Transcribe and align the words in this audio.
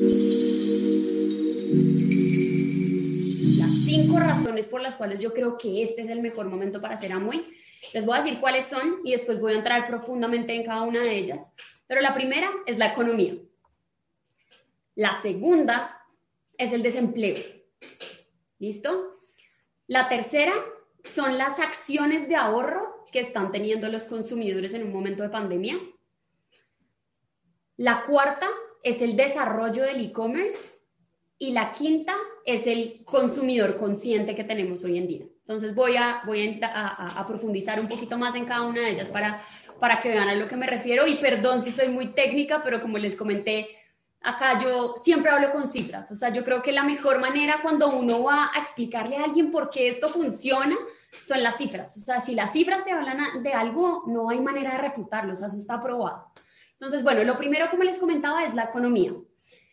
Las 0.00 0.12
cinco 3.84 4.20
razones 4.20 4.66
por 4.66 4.80
las 4.80 4.94
cuales 4.94 5.20
yo 5.20 5.34
creo 5.34 5.58
que 5.58 5.82
este 5.82 6.02
es 6.02 6.08
el 6.08 6.20
mejor 6.20 6.46
momento 6.46 6.80
para 6.80 6.94
hacer 6.94 7.10
Amway. 7.10 7.44
Les 7.92 8.06
voy 8.06 8.14
a 8.16 8.22
decir 8.22 8.38
cuáles 8.38 8.66
son 8.66 9.00
y 9.04 9.10
después 9.10 9.40
voy 9.40 9.54
a 9.54 9.56
entrar 9.56 9.88
profundamente 9.88 10.54
en 10.54 10.62
cada 10.62 10.82
una 10.82 11.00
de 11.00 11.16
ellas. 11.16 11.52
Pero 11.88 12.00
la 12.00 12.14
primera 12.14 12.48
es 12.66 12.78
la 12.78 12.86
economía. 12.86 13.34
La 14.94 15.20
segunda 15.20 16.00
es 16.56 16.72
el 16.72 16.84
desempleo. 16.84 17.42
¿Listo? 18.60 19.20
La 19.88 20.08
tercera 20.08 20.52
son 21.02 21.38
las 21.38 21.58
acciones 21.58 22.28
de 22.28 22.36
ahorro 22.36 23.04
que 23.10 23.18
están 23.18 23.50
teniendo 23.50 23.88
los 23.88 24.04
consumidores 24.04 24.74
en 24.74 24.84
un 24.84 24.92
momento 24.92 25.24
de 25.24 25.28
pandemia. 25.30 25.76
La 27.76 28.04
cuarta 28.04 28.48
es 28.82 29.02
el 29.02 29.16
desarrollo 29.16 29.82
del 29.82 30.04
e-commerce 30.04 30.70
y 31.38 31.52
la 31.52 31.72
quinta 31.72 32.14
es 32.44 32.66
el 32.66 33.04
consumidor 33.04 33.76
consciente 33.76 34.34
que 34.34 34.44
tenemos 34.44 34.84
hoy 34.84 34.98
en 34.98 35.06
día. 35.06 35.24
Entonces 35.40 35.74
voy 35.74 35.96
a, 35.96 36.22
voy 36.26 36.60
a, 36.62 37.24
profundizar 37.26 37.80
un 37.80 37.88
poquito 37.88 38.18
más 38.18 38.34
en 38.34 38.44
cada 38.44 38.62
una 38.62 38.82
de 38.82 38.90
ellas 38.90 39.08
para, 39.08 39.42
para 39.80 40.00
que 40.00 40.10
vean 40.10 40.28
a 40.28 40.34
lo 40.34 40.46
que 40.46 40.56
me 40.56 40.66
refiero 40.66 41.06
y 41.06 41.14
perdón 41.14 41.62
si 41.62 41.70
soy 41.70 41.88
muy 41.88 42.08
técnica, 42.08 42.62
pero 42.62 42.82
como 42.82 42.98
les 42.98 43.16
comenté, 43.16 43.68
acá 44.20 44.58
yo 44.60 44.96
siempre 45.00 45.30
hablo 45.30 45.50
con 45.52 45.66
cifras. 45.66 46.10
O 46.10 46.16
sea, 46.16 46.30
yo 46.30 46.44
creo 46.44 46.60
que 46.60 46.72
la 46.72 46.82
mejor 46.82 47.18
manera 47.20 47.60
cuando 47.62 47.88
uno 47.90 48.24
va 48.24 48.50
a 48.54 48.58
explicarle 48.58 49.16
a 49.16 49.24
alguien 49.24 49.50
por 49.50 49.70
qué 49.70 49.88
esto 49.88 50.08
funciona 50.08 50.76
son 51.22 51.42
las 51.42 51.56
cifras. 51.56 51.96
O 51.96 52.00
sea, 52.00 52.20
si 52.20 52.34
las 52.34 52.52
cifras 52.52 52.84
te 52.84 52.92
hablan 52.92 53.42
de 53.42 53.52
algo, 53.52 54.04
no 54.06 54.30
hay 54.30 54.40
manera 54.40 54.72
de 54.72 54.78
refutarlo. 54.78 55.32
O 55.32 55.36
sea, 55.36 55.48
eso 55.48 55.56
está 55.56 55.80
probado. 55.80 56.30
Entonces, 56.80 57.02
bueno, 57.02 57.24
lo 57.24 57.36
primero, 57.36 57.68
como 57.70 57.82
les 57.82 57.98
comentaba, 57.98 58.44
es 58.44 58.54
la 58.54 58.64
economía. 58.64 59.12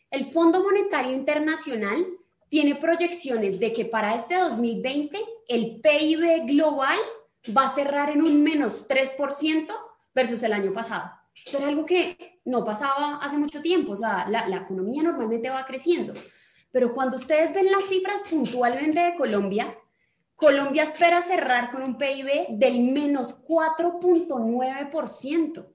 El 0.09 0.25
Fondo 0.25 0.63
Monetario 0.63 1.11
Internacional 1.11 2.05
tiene 2.49 2.75
proyecciones 2.75 3.59
de 3.59 3.73
que 3.73 3.85
para 3.85 4.15
este 4.15 4.37
2020 4.37 5.20
el 5.47 5.81
PIB 5.81 6.47
global 6.47 6.97
va 7.55 7.65
a 7.65 7.75
cerrar 7.75 8.09
en 8.09 8.23
un 8.23 8.41
menos 8.41 8.87
3% 8.87 9.67
versus 10.13 10.41
el 10.43 10.53
año 10.53 10.73
pasado. 10.73 11.12
Esto 11.35 11.57
era 11.57 11.67
algo 11.67 11.85
que 11.85 12.39
no 12.45 12.63
pasaba 12.63 13.19
hace 13.21 13.37
mucho 13.37 13.62
tiempo, 13.62 13.91
o 13.91 13.97
sea, 13.97 14.25
la, 14.29 14.47
la 14.47 14.57
economía 14.57 15.03
normalmente 15.03 15.49
va 15.49 15.65
creciendo. 15.65 16.13
Pero 16.71 16.93
cuando 16.93 17.17
ustedes 17.17 17.53
ven 17.53 17.71
las 17.71 17.85
cifras 17.85 18.23
puntualmente 18.29 18.99
de 18.99 19.15
Colombia, 19.15 19.75
Colombia 20.35 20.84
espera 20.84 21.21
cerrar 21.21 21.71
con 21.71 21.84
un 21.84 21.97
PIB 21.97 22.47
del 22.49 22.81
menos 22.81 23.45
4.9%. 23.45 25.74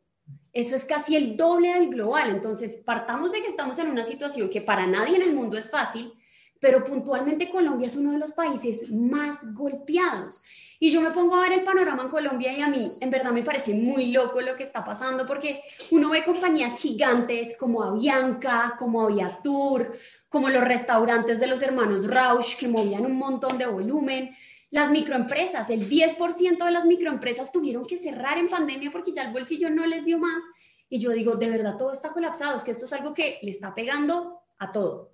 Eso 0.52 0.74
es 0.74 0.84
casi 0.84 1.16
el 1.16 1.36
doble 1.36 1.72
del 1.74 1.90
global. 1.90 2.30
Entonces, 2.30 2.82
partamos 2.84 3.32
de 3.32 3.40
que 3.40 3.48
estamos 3.48 3.78
en 3.78 3.88
una 3.88 4.04
situación 4.04 4.50
que 4.50 4.60
para 4.60 4.86
nadie 4.86 5.16
en 5.16 5.22
el 5.22 5.34
mundo 5.34 5.56
es 5.56 5.70
fácil, 5.70 6.12
pero 6.60 6.84
puntualmente 6.84 7.50
Colombia 7.50 7.86
es 7.86 7.96
uno 7.96 8.12
de 8.12 8.18
los 8.18 8.32
países 8.32 8.90
más 8.90 9.54
golpeados. 9.54 10.42
Y 10.78 10.90
yo 10.90 11.00
me 11.00 11.10
pongo 11.10 11.36
a 11.36 11.42
ver 11.42 11.52
el 11.52 11.62
panorama 11.62 12.04
en 12.04 12.10
Colombia 12.10 12.52
y 12.52 12.60
a 12.60 12.68
mí 12.68 12.96
en 13.00 13.10
verdad 13.10 13.32
me 13.32 13.42
parece 13.42 13.74
muy 13.74 14.12
loco 14.12 14.40
lo 14.40 14.56
que 14.56 14.62
está 14.62 14.84
pasando 14.84 15.26
porque 15.26 15.62
uno 15.90 16.10
ve 16.10 16.24
compañías 16.24 16.80
gigantes 16.80 17.56
como 17.58 17.82
Avianca, 17.82 18.76
como 18.78 19.02
Aviatur, 19.02 19.96
como 20.28 20.48
los 20.48 20.62
restaurantes 20.62 21.40
de 21.40 21.46
los 21.46 21.62
hermanos 21.62 22.06
Rausch 22.06 22.56
que 22.56 22.68
movían 22.68 23.06
un 23.06 23.16
montón 23.16 23.56
de 23.56 23.66
volumen, 23.66 24.36
las 24.70 24.90
microempresas, 24.90 25.68
el 25.70 25.88
10% 25.88 26.64
de 26.64 26.70
las 26.70 26.84
microempresas 26.84 27.50
tuvieron 27.50 27.86
que 27.86 27.98
cerrar 27.98 28.38
en 28.38 28.48
pandemia 28.48 28.90
porque 28.90 29.12
ya 29.12 29.22
el 29.22 29.32
bolsillo 29.32 29.68
no 29.70 29.84
les 29.86 30.04
dio 30.04 30.18
más. 30.18 30.44
Y 30.88 30.98
yo 30.98 31.10
digo, 31.10 31.34
de 31.34 31.50
verdad, 31.50 31.76
todo 31.76 31.92
está 31.92 32.12
colapsado, 32.12 32.56
es 32.56 32.62
que 32.62 32.70
esto 32.70 32.84
es 32.84 32.92
algo 32.92 33.14
que 33.14 33.38
le 33.42 33.50
está 33.50 33.74
pegando 33.74 34.40
a 34.58 34.72
todo. 34.72 35.12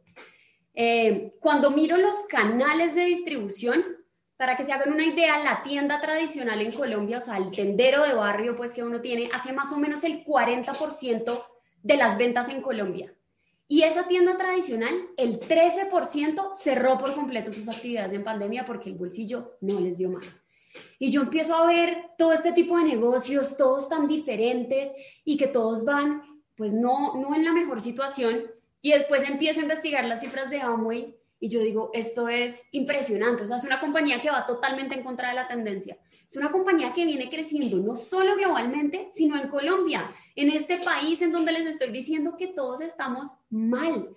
Eh, 0.75 1.35
cuando 1.41 1.71
miro 1.71 1.97
los 1.97 2.17
canales 2.29 2.95
de 2.95 3.07
distribución, 3.07 3.83
para 4.37 4.57
que 4.57 4.65
se 4.65 4.73
hagan 4.73 4.93
una 4.93 5.05
idea, 5.05 5.39
la 5.39 5.63
tienda 5.63 6.01
tradicional 6.01 6.61
en 6.61 6.73
Colombia, 6.73 7.19
o 7.19 7.23
sea, 7.23 7.39
el 7.39 7.51
tendero 7.51 8.05
de 8.05 8.13
barrio, 8.13 8.57
pues 8.57 8.75
que 8.75 8.83
uno 8.83 9.01
tiene, 9.01 9.31
hace 9.33 9.55
más 9.55 9.73
o 9.73 9.79
menos 9.79 10.05
el 10.05 10.23
40% 10.25 11.45
de 11.83 11.97
las 11.97 12.19
ventas 12.19 12.51
en 12.51 12.61
Colombia. 12.61 13.15
Y 13.69 13.83
esa 13.83 14.07
tienda 14.07 14.37
tradicional, 14.37 14.95
el 15.17 15.41
13% 15.41 16.53
cerró 16.53 16.99
por 16.99 17.15
completo 17.15 17.53
sus 17.53 17.69
actividades 17.69 18.13
en 18.13 18.23
pandemia 18.23 18.65
porque 18.65 18.91
el 18.91 18.97
bolsillo 18.97 19.57
no 19.61 19.81
les 19.81 19.99
dio 19.99 20.09
más. 20.09 20.37
Y 20.99 21.11
yo 21.11 21.23
empiezo 21.23 21.55
a 21.55 21.67
ver 21.67 22.11
todo 22.17 22.33
este 22.33 22.53
tipo 22.53 22.77
de 22.77 22.85
negocios, 22.85 23.57
todos 23.57 23.89
tan 23.89 24.07
diferentes 24.07 24.91
y 25.25 25.37
que 25.37 25.49
todos 25.49 25.85
van, 25.85 26.23
pues 26.55 26.73
no, 26.73 27.17
no 27.17 27.35
en 27.35 27.45
la 27.45 27.53
mejor 27.53 27.81
situación. 27.81 28.43
Y 28.83 28.93
después 28.93 29.29
empiezo 29.29 29.61
a 29.61 29.65
investigar 29.65 30.05
las 30.05 30.21
cifras 30.21 30.49
de 30.51 30.61
Amway 30.61 31.17
y 31.41 31.49
yo 31.49 31.61
digo, 31.61 31.91
esto 31.93 32.29
es 32.29 32.67
impresionante. 32.73 33.43
O 33.43 33.47
sea, 33.47 33.57
es 33.57 33.65
una 33.65 33.81
compañía 33.81 34.21
que 34.21 34.31
va 34.31 34.47
totalmente 34.47 34.95
en 34.95 35.03
contra 35.03 35.31
de 35.31 35.35
la 35.35 35.49
tendencia. 35.49 35.99
Es 36.27 36.37
una 36.37 36.51
compañía 36.51 36.93
que 36.93 37.05
viene 37.05 37.31
creciendo 37.31 37.77
no 37.79 37.95
solo 37.95 38.35
globalmente, 38.35 39.09
sino 39.13 39.41
en 39.41 39.49
Colombia, 39.49 40.13
en 40.35 40.51
este 40.51 40.79
país 40.79 41.23
en 41.23 41.31
donde 41.31 41.53
les 41.53 41.67
estoy 41.67 41.91
diciendo 41.91 42.37
que 42.37 42.49
todos 42.49 42.81
estamos 42.81 43.29
mal. 43.49 44.09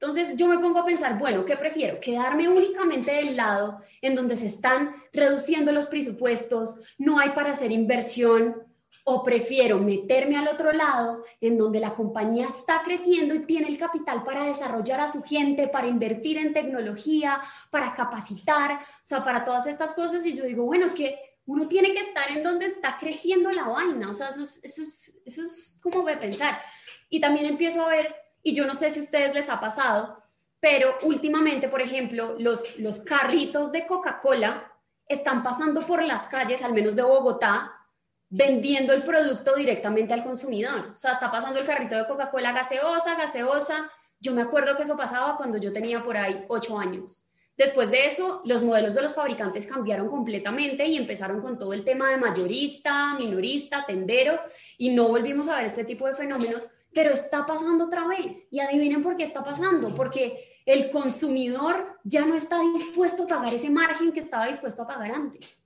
Entonces 0.00 0.34
yo 0.36 0.46
me 0.46 0.58
pongo 0.58 0.78
a 0.78 0.86
pensar, 0.86 1.18
bueno, 1.18 1.44
¿qué 1.44 1.56
prefiero? 1.56 2.00
¿Quedarme 2.00 2.48
únicamente 2.48 3.10
del 3.12 3.36
lado 3.36 3.82
en 4.00 4.14
donde 4.14 4.38
se 4.38 4.46
están 4.46 4.94
reduciendo 5.12 5.70
los 5.72 5.88
presupuestos, 5.88 6.80
no 6.96 7.18
hay 7.18 7.30
para 7.30 7.52
hacer 7.52 7.70
inversión? 7.70 8.62
¿O 9.04 9.22
prefiero 9.22 9.78
meterme 9.78 10.36
al 10.36 10.48
otro 10.48 10.72
lado 10.72 11.22
en 11.40 11.58
donde 11.58 11.80
la 11.80 11.94
compañía 11.94 12.46
está 12.46 12.82
creciendo 12.82 13.34
y 13.34 13.40
tiene 13.40 13.68
el 13.68 13.76
capital 13.76 14.22
para 14.22 14.44
desarrollar 14.44 15.00
a 15.00 15.08
su 15.08 15.22
gente, 15.22 15.66
para 15.68 15.86
invertir 15.86 16.38
en 16.38 16.52
tecnología, 16.52 17.40
para 17.70 17.92
capacitar, 17.92 18.72
o 18.72 19.06
sea, 19.06 19.22
para 19.22 19.44
todas 19.44 19.66
estas 19.66 19.94
cosas? 19.94 20.24
Y 20.24 20.34
yo 20.34 20.44
digo, 20.44 20.64
bueno, 20.64 20.86
es 20.86 20.94
que 20.94 21.27
uno 21.48 21.66
tiene 21.66 21.94
que 21.94 22.00
estar 22.00 22.30
en 22.30 22.42
donde 22.42 22.66
está 22.66 22.98
creciendo 22.98 23.50
la 23.50 23.64
vaina, 23.64 24.10
o 24.10 24.14
sea, 24.14 24.28
eso 24.28 24.42
es, 24.42 24.62
eso 24.62 24.82
es, 24.82 25.18
eso 25.24 25.42
es 25.42 25.74
como 25.80 26.04
de 26.04 26.18
pensar. 26.18 26.60
Y 27.08 27.22
también 27.22 27.46
empiezo 27.46 27.82
a 27.82 27.88
ver, 27.88 28.14
y 28.42 28.54
yo 28.54 28.66
no 28.66 28.74
sé 28.74 28.90
si 28.90 29.00
a 29.00 29.02
ustedes 29.02 29.34
les 29.34 29.48
ha 29.48 29.58
pasado, 29.58 30.22
pero 30.60 30.98
últimamente, 31.02 31.68
por 31.68 31.80
ejemplo, 31.80 32.36
los, 32.38 32.78
los 32.80 33.00
carritos 33.00 33.72
de 33.72 33.86
Coca-Cola 33.86 34.74
están 35.06 35.42
pasando 35.42 35.86
por 35.86 36.02
las 36.02 36.26
calles, 36.26 36.62
al 36.62 36.74
menos 36.74 36.94
de 36.94 37.02
Bogotá, 37.02 37.72
vendiendo 38.28 38.92
el 38.92 39.02
producto 39.02 39.54
directamente 39.54 40.12
al 40.12 40.24
consumidor. 40.24 40.90
O 40.92 40.96
sea, 40.96 41.12
está 41.12 41.30
pasando 41.30 41.60
el 41.60 41.66
carrito 41.66 41.96
de 41.96 42.06
Coca-Cola 42.06 42.52
gaseosa, 42.52 43.14
gaseosa. 43.14 43.90
Yo 44.20 44.34
me 44.34 44.42
acuerdo 44.42 44.76
que 44.76 44.82
eso 44.82 44.98
pasaba 44.98 45.38
cuando 45.38 45.56
yo 45.56 45.72
tenía 45.72 46.02
por 46.02 46.18
ahí 46.18 46.44
ocho 46.48 46.78
años. 46.78 47.26
Después 47.58 47.90
de 47.90 48.06
eso, 48.06 48.40
los 48.44 48.62
modelos 48.62 48.94
de 48.94 49.02
los 49.02 49.16
fabricantes 49.16 49.66
cambiaron 49.66 50.08
completamente 50.08 50.86
y 50.86 50.96
empezaron 50.96 51.40
con 51.42 51.58
todo 51.58 51.72
el 51.72 51.82
tema 51.82 52.08
de 52.08 52.16
mayorista, 52.16 53.14
minorista, 53.14 53.84
tendero, 53.84 54.38
y 54.78 54.90
no 54.90 55.08
volvimos 55.08 55.48
a 55.48 55.56
ver 55.56 55.66
este 55.66 55.84
tipo 55.84 56.06
de 56.06 56.14
fenómenos, 56.14 56.70
pero 56.94 57.10
está 57.10 57.44
pasando 57.44 57.86
otra 57.86 58.06
vez. 58.06 58.46
Y 58.52 58.60
adivinen 58.60 59.02
por 59.02 59.16
qué 59.16 59.24
está 59.24 59.42
pasando, 59.42 59.92
porque 59.92 60.60
el 60.66 60.88
consumidor 60.90 61.98
ya 62.04 62.24
no 62.24 62.36
está 62.36 62.60
dispuesto 62.60 63.24
a 63.24 63.26
pagar 63.26 63.52
ese 63.52 63.70
margen 63.70 64.12
que 64.12 64.20
estaba 64.20 64.46
dispuesto 64.46 64.82
a 64.82 64.86
pagar 64.86 65.10
antes. 65.10 65.60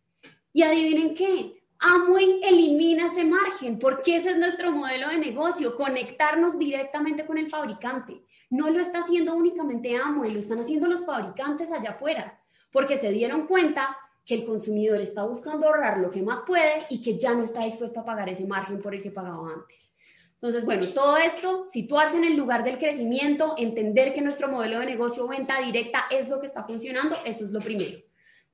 Y 0.55 0.63
adivinen 0.63 1.15
qué, 1.15 1.62
Amway 1.84 2.41
elimina 2.44 3.06
ese 3.06 3.25
margen, 3.25 3.76
porque 3.81 4.15
ese 4.15 4.31
es 4.31 4.38
nuestro 4.38 4.70
modelo 4.70 5.09
de 5.09 5.19
negocio, 5.19 5.75
conectarnos 5.75 6.56
directamente 6.56 7.26
con 7.26 7.38
el 7.38 7.48
fabricante. 7.48 8.22
No 8.50 8.70
lo 8.70 8.78
está 8.78 9.00
haciendo 9.00 9.34
únicamente 9.34 9.97
Amway, 9.97 10.31
lo 10.31 10.38
están 10.38 10.60
haciendo 10.60 10.87
los 10.87 11.04
fabricantes 11.04 11.72
allá 11.72 11.91
afuera, 11.91 12.41
porque 12.70 12.97
se 12.97 13.10
dieron 13.10 13.48
cuenta 13.48 13.97
que 14.25 14.37
el 14.37 14.44
consumidor 14.44 15.00
está 15.00 15.25
buscando 15.25 15.66
ahorrar 15.66 15.98
lo 15.98 16.12
que 16.12 16.22
más 16.22 16.43
puede 16.43 16.87
y 16.88 17.03
que 17.03 17.19
ya 17.19 17.34
no 17.34 17.43
está 17.43 17.65
dispuesto 17.65 17.99
a 17.99 18.04
pagar 18.04 18.28
ese 18.28 18.47
margen 18.47 18.81
por 18.81 18.94
el 18.94 19.03
que 19.03 19.10
pagaba 19.10 19.53
antes. 19.53 19.93
Entonces, 20.34 20.64
bueno, 20.64 20.88
todo 20.93 21.16
esto, 21.16 21.66
situarse 21.66 22.16
en 22.16 22.25
el 22.25 22.37
lugar 22.37 22.62
del 22.62 22.78
crecimiento, 22.78 23.54
entender 23.59 24.14
que 24.14 24.22
nuestro 24.22 24.47
modelo 24.47 24.78
de 24.78 24.87
negocio 24.87 25.26
venta 25.26 25.61
directa 25.61 26.05
es 26.11 26.28
lo 26.28 26.38
que 26.38 26.46
está 26.46 26.62
funcionando, 26.62 27.17
eso 27.25 27.43
es 27.43 27.50
lo 27.50 27.61
primero. 27.61 27.99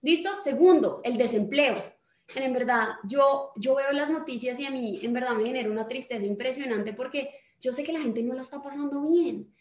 ¿Listo? 0.00 0.34
Segundo, 0.36 1.02
el 1.04 1.18
desempleo 1.18 1.97
en 2.34 2.52
verdad, 2.52 2.88
yo, 3.04 3.52
yo 3.56 3.74
veo 3.74 3.92
las 3.92 4.10
noticias 4.10 4.58
y 4.60 4.66
a 4.66 4.70
mí 4.70 5.00
en 5.02 5.12
verdad 5.12 5.32
me 5.32 5.44
genera 5.44 5.70
una 5.70 5.88
tristeza 5.88 6.24
impresionante 6.24 6.92
porque 6.92 7.30
yo 7.60 7.72
sé 7.72 7.82
que 7.82 7.92
la 7.92 8.00
gente 8.00 8.22
no 8.22 8.34
la 8.34 8.42
está 8.42 8.62
pasando 8.62 9.08
bien. 9.08 9.54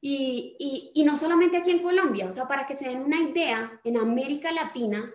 Y, 0.00 0.92
y, 0.94 1.04
no 1.04 1.16
solamente 1.16 1.56
aquí 1.56 1.70
en 1.70 1.82
Colombia, 1.82 2.26
o 2.26 2.32
sea, 2.32 2.46
para 2.46 2.66
que 2.66 2.74
se 2.74 2.88
den 2.88 3.02
una 3.02 3.20
idea, 3.20 3.80
en 3.82 3.96
América 3.96 4.52
Latina, 4.52 5.10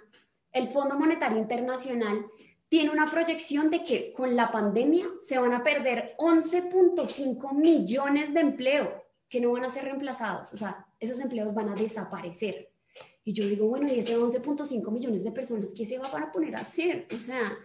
el 0.52 0.68
Fondo 0.68 1.00
Monetario 1.00 1.38
Internacional 1.38 2.26
tiene 2.68 2.90
una 2.90 3.10
proyección 3.10 3.70
de 3.70 3.84
que 3.84 4.12
con 4.12 4.36
la 4.36 4.52
pandemia 4.52 5.06
se 5.20 5.38
van 5.38 5.54
a 5.54 5.64
perder 5.64 6.16
11.5 6.18 7.54
millones 7.54 8.34
de 8.34 8.42
empleos 8.42 8.90
que 9.30 9.40
no 9.40 9.52
van 9.52 9.64
a 9.64 9.70
ser 9.70 9.86
reemplazados, 9.86 10.52
o 10.52 10.58
sea, 10.58 10.88
esos 11.00 11.20
empleos 11.22 11.54
van 11.54 11.70
a 11.70 11.76
desaparecer. 11.76 12.71
Y 13.24 13.34
yo 13.34 13.48
digo, 13.48 13.68
bueno, 13.68 13.88
y 13.88 14.00
ese 14.00 14.18
11.5 14.18 14.92
millones 14.92 15.24
de 15.24 15.32
personas, 15.32 15.74
¿qué 15.78 15.86
se 15.86 15.98
va 15.98 16.08
a 16.08 16.32
poner 16.32 16.56
a 16.56 16.62
hacer? 16.62 17.08
O 17.16 17.20
sea, 17.20 17.58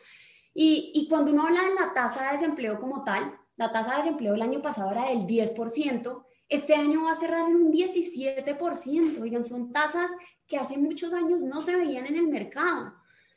y, 0.52 0.92
y 0.94 1.08
cuando 1.08 1.32
uno 1.32 1.46
habla 1.46 1.62
de 1.62 1.74
la 1.74 1.92
tasa 1.94 2.26
de 2.26 2.32
desempleo 2.32 2.78
como 2.78 3.04
tal, 3.04 3.34
la 3.56 3.72
tasa 3.72 3.92
de 3.92 3.98
desempleo 3.98 4.34
el 4.34 4.42
año 4.42 4.60
pasado 4.60 4.90
era 4.90 5.08
del 5.08 5.26
10%, 5.26 6.24
Este 6.48 6.74
año 6.74 7.04
va 7.04 7.12
a 7.12 7.16
cerrar 7.16 7.48
en 7.48 7.56
un 7.56 7.72
17%. 7.72 9.20
Oigan, 9.20 9.42
son 9.42 9.72
tasas 9.72 10.12
que 10.46 10.56
hace 10.56 10.78
muchos 10.78 11.12
años 11.12 11.42
no 11.42 11.60
se 11.60 11.74
veían 11.74 12.06
en 12.06 12.16
el 12.16 12.28
mercado. 12.28 12.94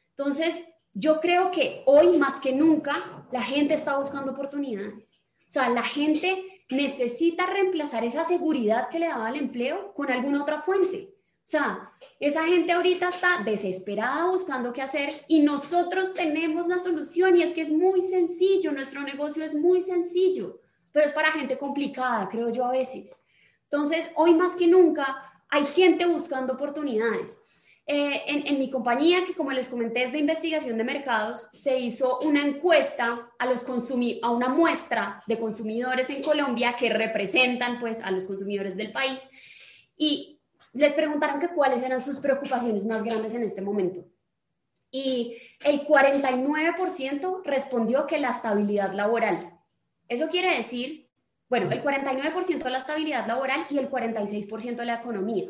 Entonces, 0.10 0.64
yo 0.94 1.20
creo 1.20 1.50
que 1.50 1.84
hoy 1.86 2.18
más 2.18 2.40
que 2.40 2.54
nunca 2.54 3.26
la 3.32 3.42
gente 3.42 3.74
está 3.74 3.98
buscando 3.98 4.34
oportunidades. 4.34 5.14
O 5.48 5.52
sea, 5.52 5.70
la 5.70 5.84
gente 5.84 6.44
necesita 6.70 7.48
reemplazar 7.48 8.04
esa 8.04 8.24
seguridad 8.24 8.90
que 8.90 9.00
le 9.00 9.08
daba 9.08 9.30
el 9.30 9.38
empleo 9.38 9.94
con 9.94 10.12
alguna 10.12 10.42
otra 10.42 10.62
fuente. 10.62 11.16
Sea, 11.50 11.92
esa 12.20 12.46
gente 12.46 12.72
ahorita 12.74 13.10
está 13.10 13.42
desesperada 13.44 14.30
buscando 14.30 14.72
qué 14.72 14.84
hacer 14.84 15.26
y 15.28 15.40
nosotros 15.40 16.14
tenemos 16.14 16.68
la 16.68 16.78
solución 16.78 17.36
y 17.36 17.42
es 17.42 17.56
que 17.56 17.62
es 17.62 17.72
muy 17.72 18.02
sencillo, 18.02 18.72
nuestro 18.72 19.02
negocio 19.02 19.44
es 19.44 19.56
muy 19.56 19.82
sencillo, 19.82 20.62
pero 20.92 21.08
es 21.08 21.12
para 21.12 21.32
gente 21.32 21.58
complicada, 21.58 22.30
creo 22.30 22.52
yo 22.52 22.66
a 22.66 22.72
veces. 22.72 23.24
Entonces, 23.64 24.12
hoy 24.16 24.36
más 24.36 24.56
que 24.56 24.68
nunca 24.68 25.18
hay 25.50 25.66
gente 25.66 26.06
buscando 26.06 26.54
oportunidades. 26.54 27.40
Eh, 27.88 28.22
en, 28.28 28.60
mi 28.60 28.70
compañía, 28.70 29.26
que 29.26 29.34
como 29.34 29.52
les 29.52 29.70
comenté 29.70 30.04
es 30.04 30.12
de 30.12 30.20
investigación 30.20 30.78
de 30.78 30.84
mercados, 30.84 31.48
se 31.54 31.80
hizo 31.80 32.20
una 32.20 32.46
encuesta 32.46 33.28
a, 33.40 33.48
los 33.48 33.66
a 34.22 34.30
una 34.30 34.50
muestra 34.50 35.24
de 35.26 35.40
consumidores 35.40 36.12
en 36.12 36.22
Colombia 36.22 36.76
que 36.78 36.94
representan 36.94 37.80
pues 37.80 38.02
a 38.02 38.12
los 38.12 38.26
consumidores 38.26 38.78
del 38.78 38.92
país 38.92 39.28
y 39.98 40.39
les 40.74 40.94
preguntaron 40.94 41.40
que 41.40 41.50
cuáles 41.50 41.84
eran 41.84 42.02
sus 42.02 42.20
preocupaciones 42.20 42.86
más 42.86 43.04
grandes 43.04 43.34
en 43.34 43.44
este 43.44 43.62
momento. 43.62 44.06
Y 44.92 45.38
el 45.60 45.86
49% 45.86 47.42
respondió 47.44 48.08
que 48.08 48.20
la 48.20 48.30
estabilidad 48.30 48.94
laboral. 48.94 49.60
Eso 50.08 50.28
quiere 50.30 50.56
decir, 50.56 51.10
bueno, 51.48 51.72
el 51.72 51.84
49% 51.84 52.64
de 52.64 52.70
la 52.70 52.78
estabilidad 52.80 53.28
laboral 53.28 53.66
y 53.70 53.78
el 53.78 53.90
46% 53.90 54.76
de 54.76 54.86
la 54.86 54.96
economía. 54.96 55.50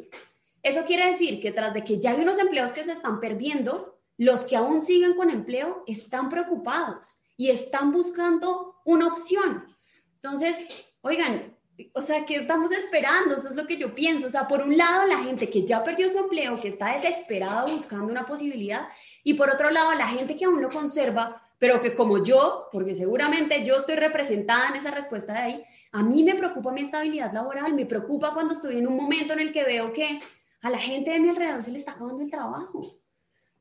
Eso 0.62 0.84
quiere 0.86 1.08
decir 1.08 1.40
que 1.42 1.52
tras 1.52 1.74
de 1.74 1.84
que 1.84 2.00
ya 2.00 2.12
hay 2.12 2.22
unos 2.22 2.40
empleos 2.40 2.74
que 2.74 2.84
se 2.84 2.92
están 2.92 3.20
perdiendo, 3.20 3.98
los 4.18 4.42
que 4.42 4.58
aún 4.58 4.82
siguen 4.82 5.14
con 5.14 5.30
empleo 5.30 5.84
están 5.88 6.28
preocupados 6.28 7.16
y 7.38 7.50
están 7.50 7.94
buscando 7.94 8.76
una 8.84 9.08
opción. 9.08 9.76
Entonces, 10.16 10.58
oigan, 11.00 11.49
o 11.94 12.02
sea, 12.02 12.26
¿qué 12.26 12.36
estamos 12.36 12.72
esperando? 12.72 13.36
Eso 13.36 13.50
es 13.50 13.56
lo 13.56 13.66
que 13.66 13.78
yo 13.78 13.94
pienso. 13.94 14.28
O 14.28 14.30
sea, 14.30 14.48
por 14.48 14.62
un 14.62 14.78
lado, 14.78 15.08
la 15.08 15.20
gente 15.20 15.50
que 15.50 15.66
ya 15.66 15.84
perdió 15.84 16.10
su 16.10 16.18
empleo, 16.18 16.60
que 16.60 16.68
está 16.68 16.94
desesperada 16.94 17.66
buscando 17.66 18.12
una 18.12 18.26
posibilidad, 18.26 18.88
y 19.24 19.34
por 19.34 19.50
otro 19.50 19.70
lado, 19.72 19.94
la 19.94 20.08
gente 20.08 20.36
que 20.36 20.46
aún 20.46 20.62
lo 20.62 20.70
conserva, 20.70 21.42
pero 21.58 21.82
que 21.82 21.94
como 21.94 22.24
yo, 22.24 22.70
porque 22.72 22.96
seguramente 22.96 23.64
yo 23.66 23.78
estoy 23.78 23.96
representada 23.96 24.70
en 24.70 24.76
esa 24.76 24.92
respuesta 24.92 25.34
de 25.34 25.40
ahí, 25.40 25.64
a 25.92 26.04
mí 26.04 26.24
me 26.24 26.36
preocupa 26.36 26.72
mi 26.72 26.82
estabilidad 26.82 27.34
laboral, 27.34 27.74
me 27.74 27.86
preocupa 27.86 28.34
cuando 28.34 28.54
estoy 28.54 28.78
en 28.78 28.88
un 28.88 28.96
momento 28.96 29.34
en 29.34 29.40
el 29.40 29.52
que 29.52 29.64
veo 29.64 29.92
que 29.92 30.20
a 30.62 30.70
la 30.70 30.78
gente 30.78 31.12
de 31.12 31.20
mi 31.20 31.30
alrededor 31.30 31.64
se 31.64 31.72
le 31.72 31.80
está 31.80 31.92
acabando 31.92 32.22
el 32.22 32.30
trabajo. 32.30 33.00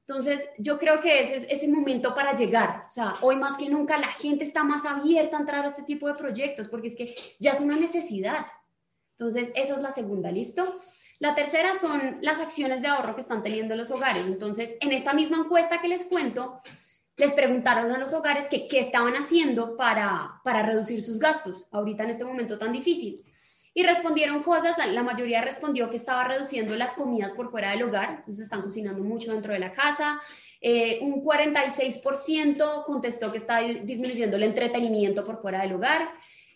Entonces, 0.08 0.49
yo 0.56 0.78
creo 0.78 1.02
que 1.02 1.20
ese 1.20 1.37
es 1.37 1.46
ese 1.50 1.69
momento 1.69 2.14
para 2.14 2.34
llegar. 2.34 2.84
O 2.87 2.90
sea, 2.90 3.16
hoy 3.20 3.37
más 3.37 3.58
que 3.58 3.69
nunca 3.69 3.99
la 3.99 4.06
gente 4.06 4.43
está 4.43 4.64
más 4.64 4.87
abierta 4.87 5.37
a 5.37 5.40
entrar 5.40 5.66
a 5.66 5.69
este 5.69 5.82
tipo 5.82 6.08
de 6.08 6.14
proyectos 6.14 6.66
porque 6.66 6.87
es 6.87 6.96
que 6.96 7.14
ya 7.38 7.52
es 7.52 7.60
una 7.60 7.76
necesidad. 7.76 8.46
Entonces, 9.19 9.52
esa 9.55 9.75
es 9.75 9.82
la 9.82 9.90
segunda, 9.90 10.32
¿listo? 10.32 10.81
La 11.19 11.34
tercera 11.34 11.75
son 11.75 12.19
las 12.22 12.38
acciones 12.38 12.81
de 12.81 12.88
ahorro 12.88 13.14
que 13.14 13.20
están 13.20 13.43
teniendo 13.43 13.76
los 13.76 13.90
hogares. 13.90 14.25
Entonces, 14.25 14.76
en 14.81 14.93
esta 14.93 15.12
misma 15.12 15.37
encuesta 15.37 15.82
que 15.82 15.88
les 15.88 16.05
cuento, 16.05 16.62
les 17.19 17.32
preguntaron 17.32 17.93
a 17.93 17.99
los 17.99 18.14
hogares 18.14 18.49
que 18.49 18.66
qué 18.66 18.81
estaban 18.81 19.12
haciendo 19.14 19.76
para, 19.76 20.40
para 20.43 20.62
reducir 20.62 21.02
sus 21.02 21.19
gastos 21.19 21.66
ahorita 21.70 22.05
en 22.05 22.10
este 22.10 22.25
momento 22.25 22.58
tan 22.58 22.72
difícil 22.72 23.26
y 23.75 23.82
respondieron 23.82 24.43
cosas, 24.43 24.76
la, 24.79 25.03
mayoría 25.03 25.43
respondió 25.43 25.88
que 25.91 25.97
estaba 25.97 26.25
reduciendo 26.25 26.75
las 26.76 26.94
comidas 26.94 27.32
por 27.32 27.50
fuera 27.50 27.70
del 27.70 27.85
hogar, 27.85 28.11
entonces 28.11 28.41
están 28.41 28.62
cocinando 28.62 29.03
mucho 29.05 29.32
dentro 29.32 29.53
de 29.53 29.59
la 29.59 29.73
casa. 29.73 30.20
Eh, 30.61 30.99
un 31.03 31.25
46% 31.25 32.85
contestó 32.85 33.31
que 33.31 33.38
está 33.38 33.61
disminuyendo 33.61 34.37
el 34.37 34.43
entretenimiento 34.43 35.25
por 35.25 35.41
fuera 35.41 35.61
del 35.61 35.75
hogar 35.75 36.11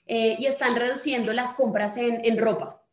eh, 0.07 0.35
y 0.39 0.47
están 0.47 0.75
reduciendo 0.75 1.33
las 1.33 1.55
compras 1.55 1.97
en, 1.97 2.25
en, 2.25 2.39
ropa. 2.39 2.85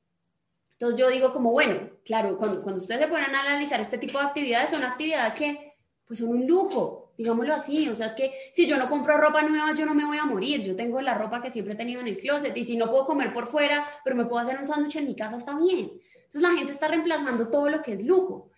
Entonces 0.74 1.00
yo 1.00 1.10
digo 1.10 1.34
como, 1.34 1.52
bueno, 1.52 1.90
claro, 2.06 2.38
cuando, 2.38 2.62
cuando 2.62 2.80
ustedes 2.80 3.02
se 3.02 3.08
puedan 3.08 3.34
analizar 3.34 3.80
este 3.80 3.98
tipo 3.98 4.20
de 4.20 4.26
actividades, 4.26 4.70
son 4.70 4.84
actividades 4.84 5.34
que 5.34 5.74
pues 6.06 6.20
son 6.20 6.30
un 6.30 6.48
lujo, 6.48 7.09
digámoslo 7.20 7.54
así, 7.54 7.90
o 7.90 7.96
sea, 7.96 8.06
es 8.06 8.14
que 8.14 8.32
si 8.54 8.66
yo 8.66 8.78
no 8.78 8.90
compro 8.90 9.18
ropa 9.18 9.42
nueva, 9.42 9.76
yo 9.76 9.86
no 9.86 9.94
me 9.94 10.06
voy 10.06 10.18
a 10.18 10.24
morir, 10.24 10.64
yo 10.64 10.78
tengo 10.78 11.02
la 11.02 11.16
ropa 11.16 11.42
que 11.42 11.50
siempre 11.50 11.74
he 11.74 11.78
tenido 11.78 12.00
en 12.00 12.08
el 12.08 12.18
closet 12.18 12.56
y 12.56 12.64
si 12.64 12.78
no 12.78 12.90
puedo 12.90 13.04
comer 13.04 13.34
por 13.34 13.48
fuera, 13.48 13.86
pero 14.06 14.16
me 14.16 14.24
puedo 14.24 14.40
hacer 14.40 14.58
un 14.58 14.64
sándwich 14.64 14.96
en 14.96 15.06
mi 15.06 15.18
casa, 15.18 15.36
está 15.36 15.60
bien. 15.60 15.92
Entonces 16.16 16.42
la 16.42 16.52
gente 16.52 16.72
está 16.72 16.88
reemplazando 16.88 17.50
todo 17.50 17.70
lo 17.70 17.82
que 17.82 17.92
es 17.92 18.06
lujo, 18.06 18.52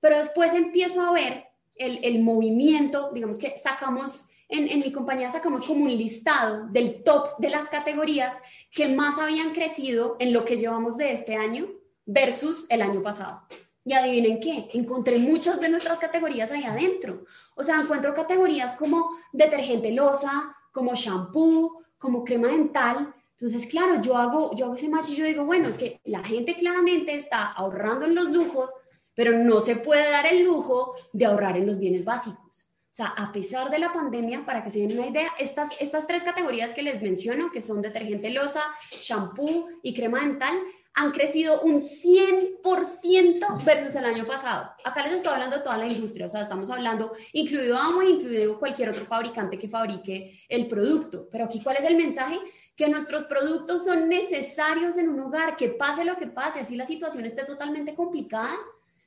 pero 0.00 0.18
después 0.18 0.52
empiezo 0.54 1.02
a 1.02 1.12
ver 1.12 1.44
el, 1.76 2.00
el 2.02 2.20
movimiento, 2.20 3.12
digamos 3.14 3.38
que 3.38 3.56
sacamos, 3.56 4.26
en, 4.48 4.66
en 4.66 4.80
mi 4.80 4.90
compañía 4.90 5.30
sacamos 5.30 5.62
como 5.62 5.84
un 5.84 5.96
listado 5.96 6.66
del 6.70 7.04
top 7.04 7.38
de 7.38 7.50
las 7.50 7.68
categorías 7.68 8.34
que 8.72 8.88
más 8.88 9.16
habían 9.18 9.52
crecido 9.52 10.16
en 10.18 10.32
lo 10.32 10.44
que 10.44 10.56
llevamos 10.56 10.96
de 10.96 11.12
este 11.12 11.36
año 11.36 11.68
versus 12.04 12.66
el 12.68 12.82
año 12.82 13.00
pasado. 13.00 13.42
Y 13.84 13.94
adivinen 13.94 14.40
qué, 14.40 14.68
encontré 14.74 15.18
muchas 15.18 15.60
de 15.60 15.68
nuestras 15.68 15.98
categorías 15.98 16.50
ahí 16.50 16.64
adentro. 16.64 17.24
O 17.54 17.62
sea, 17.62 17.80
encuentro 17.80 18.12
categorías 18.12 18.74
como 18.74 19.10
detergente 19.32 19.92
losa, 19.92 20.54
como 20.72 20.94
shampoo, 20.94 21.82
como 21.98 22.24
crema 22.24 22.48
dental. 22.48 23.14
Entonces, 23.32 23.66
claro, 23.66 24.00
yo 24.00 24.16
hago, 24.16 24.54
yo 24.56 24.66
hago 24.66 24.74
ese 24.74 24.88
match 24.88 25.10
y 25.10 25.16
yo 25.16 25.24
digo, 25.24 25.44
bueno, 25.44 25.68
es 25.68 25.78
que 25.78 26.00
la 26.04 26.22
gente 26.22 26.54
claramente 26.54 27.14
está 27.14 27.52
ahorrando 27.52 28.04
en 28.04 28.14
los 28.14 28.30
lujos, 28.30 28.74
pero 29.14 29.36
no 29.38 29.60
se 29.60 29.76
puede 29.76 30.10
dar 30.10 30.26
el 30.26 30.44
lujo 30.44 30.94
de 31.12 31.26
ahorrar 31.26 31.56
en 31.56 31.66
los 31.66 31.78
bienes 31.78 32.04
básicos. 32.04 32.68
O 32.90 32.94
sea, 32.98 33.06
a 33.16 33.30
pesar 33.30 33.70
de 33.70 33.78
la 33.78 33.92
pandemia, 33.92 34.44
para 34.44 34.64
que 34.64 34.70
se 34.70 34.80
den 34.80 34.98
una 34.98 35.06
idea, 35.06 35.30
estas, 35.38 35.70
estas 35.80 36.08
tres 36.08 36.24
categorías 36.24 36.72
que 36.72 36.82
les 36.82 37.00
menciono, 37.00 37.52
que 37.52 37.62
son 37.62 37.80
detergente 37.80 38.30
losa, 38.30 38.62
shampoo 39.00 39.68
y 39.82 39.94
crema 39.94 40.20
dental, 40.20 40.56
han 40.98 41.12
crecido 41.12 41.60
un 41.60 41.80
100% 41.80 43.64
versus 43.64 43.94
el 43.94 44.04
año 44.04 44.26
pasado. 44.26 44.70
Acá 44.84 45.04
les 45.04 45.12
estoy 45.12 45.32
hablando 45.32 45.56
de 45.56 45.62
toda 45.62 45.78
la 45.78 45.86
industria, 45.86 46.26
o 46.26 46.28
sea, 46.28 46.42
estamos 46.42 46.68
hablando, 46.70 47.12
incluido 47.32 47.78
Amway, 47.78 48.14
incluido 48.14 48.58
cualquier 48.58 48.90
otro 48.90 49.04
fabricante 49.04 49.56
que 49.60 49.68
fabrique 49.68 50.40
el 50.48 50.66
producto. 50.66 51.28
Pero 51.30 51.44
aquí, 51.44 51.62
¿cuál 51.62 51.76
es 51.76 51.84
el 51.84 51.96
mensaje? 51.96 52.36
Que 52.74 52.88
nuestros 52.88 53.22
productos 53.24 53.84
son 53.84 54.08
necesarios 54.08 54.96
en 54.96 55.08
un 55.08 55.20
hogar, 55.20 55.54
que 55.54 55.68
pase 55.68 56.04
lo 56.04 56.16
que 56.16 56.26
pase, 56.26 56.60
así 56.60 56.74
la 56.74 56.84
situación 56.84 57.24
esté 57.24 57.44
totalmente 57.44 57.94
complicada, 57.94 58.56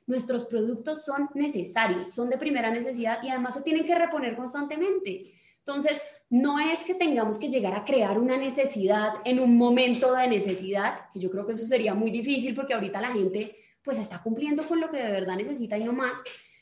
nuestros 0.06 0.44
productos 0.44 1.04
son 1.04 1.28
necesarios, 1.34 2.10
son 2.10 2.30
de 2.30 2.38
primera 2.38 2.70
necesidad 2.70 3.22
y 3.22 3.28
además 3.28 3.52
se 3.52 3.60
tienen 3.60 3.84
que 3.84 3.94
reponer 3.94 4.34
constantemente. 4.34 5.34
Entonces, 5.58 6.00
no 6.32 6.58
es 6.58 6.84
que 6.84 6.94
tengamos 6.94 7.38
que 7.38 7.50
llegar 7.50 7.74
a 7.74 7.84
crear 7.84 8.18
una 8.18 8.38
necesidad 8.38 9.12
en 9.26 9.38
un 9.38 9.58
momento 9.58 10.14
de 10.14 10.28
necesidad, 10.28 11.10
que 11.12 11.20
yo 11.20 11.30
creo 11.30 11.46
que 11.46 11.52
eso 11.52 11.66
sería 11.66 11.92
muy 11.92 12.10
difícil 12.10 12.54
porque 12.54 12.72
ahorita 12.72 13.02
la 13.02 13.10
gente 13.10 13.54
pues 13.82 13.98
está 13.98 14.22
cumpliendo 14.22 14.66
con 14.66 14.80
lo 14.80 14.90
que 14.90 14.96
de 14.96 15.12
verdad 15.12 15.36
necesita 15.36 15.76
y 15.76 15.84
no 15.84 15.92
más, 15.92 16.18